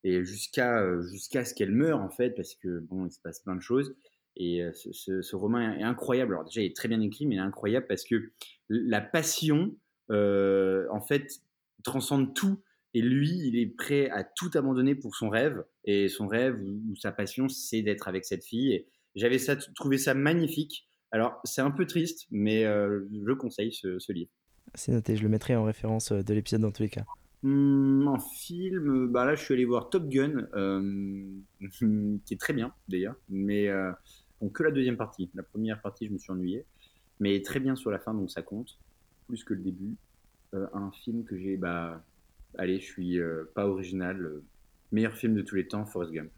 [0.04, 3.40] et jusqu'à euh, jusqu'à ce qu'elle meure en fait parce que bon il se passe
[3.40, 3.96] plein de choses
[4.36, 6.34] et euh, ce, roman est incroyable.
[6.34, 8.32] Alors déjà il est très bien écrit mais il est incroyable parce que
[8.70, 9.76] la passion
[10.12, 11.42] euh, en fait
[11.84, 12.62] transcende tout
[12.94, 16.96] et lui il est prêt à tout abandonner pour son rêve et son rêve ou,
[16.96, 19.40] sa passion c'est d'être avec cette fille et j'avais
[19.76, 20.88] trouvé ça magnifique.
[21.12, 24.32] Alors c'est un peu triste mais je conseille ce, ce livre.
[24.76, 27.06] C'est noté je le mettrai en référence de l'épisode dans tous les cas
[27.44, 31.30] Mmh, un film, bah là je suis allé voir Top Gun, euh,
[32.26, 33.92] qui est très bien d'ailleurs, mais euh,
[34.54, 35.30] que la deuxième partie.
[35.36, 36.66] La première partie je me suis ennuyé,
[37.20, 38.80] mais très bien sur la fin donc ça compte,
[39.28, 39.96] plus que le début.
[40.56, 42.04] Euh, un film que j'ai, bah
[42.58, 43.20] allez je suis
[43.54, 44.42] pas original,
[44.92, 46.32] meilleur film de tous les temps, Forrest Gump.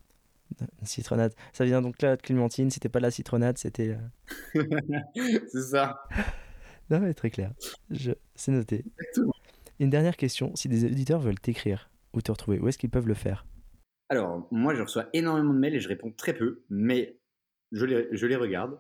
[0.84, 1.34] citronnade.
[1.54, 3.98] Ça vient donc là de Clémentine, c'était pas la citronnade, c'était...
[5.16, 6.04] C'est ça.
[6.90, 7.54] Non mais très clair,
[7.90, 8.12] je...
[8.36, 8.84] c'est noté.
[9.80, 13.08] Une dernière question, si des auditeurs veulent t'écrire ou te retrouver, où est-ce qu'ils peuvent
[13.08, 13.46] le faire?
[14.10, 17.18] Alors, moi, je reçois énormément de mails et je réponds très peu, mais
[17.72, 18.78] je les, je les regarde.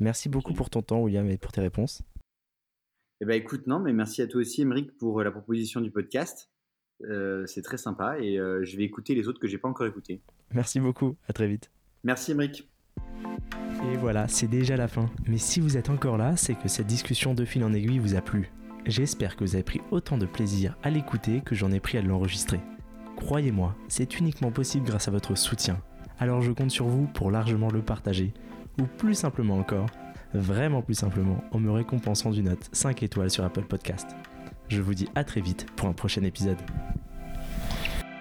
[0.00, 2.02] Merci beaucoup pour ton temps, William, et pour tes réponses.
[3.20, 6.51] Eh ben, écoute, non, mais merci à toi aussi, Émeric, pour la proposition du podcast.
[7.08, 9.86] Euh, c'est très sympa et euh, je vais écouter les autres que j'ai pas encore
[9.86, 10.20] écoutés.
[10.52, 11.70] Merci beaucoup, à très vite.
[12.04, 12.68] Merci Emric.
[13.90, 15.10] Et voilà, c'est déjà la fin.
[15.26, 18.14] Mais si vous êtes encore là, c'est que cette discussion de fil en aiguille vous
[18.14, 18.50] a plu.
[18.86, 22.02] J'espère que vous avez pris autant de plaisir à l'écouter que j'en ai pris à
[22.02, 22.60] l'enregistrer.
[23.16, 25.80] Croyez-moi, c'est uniquement possible grâce à votre soutien.
[26.18, 28.32] Alors je compte sur vous pour largement le partager.
[28.80, 29.86] Ou plus simplement encore,
[30.34, 34.08] vraiment plus simplement, en me récompensant d'une note 5 étoiles sur Apple Podcast.
[34.72, 36.56] Je vous dis à très vite pour un prochain épisode.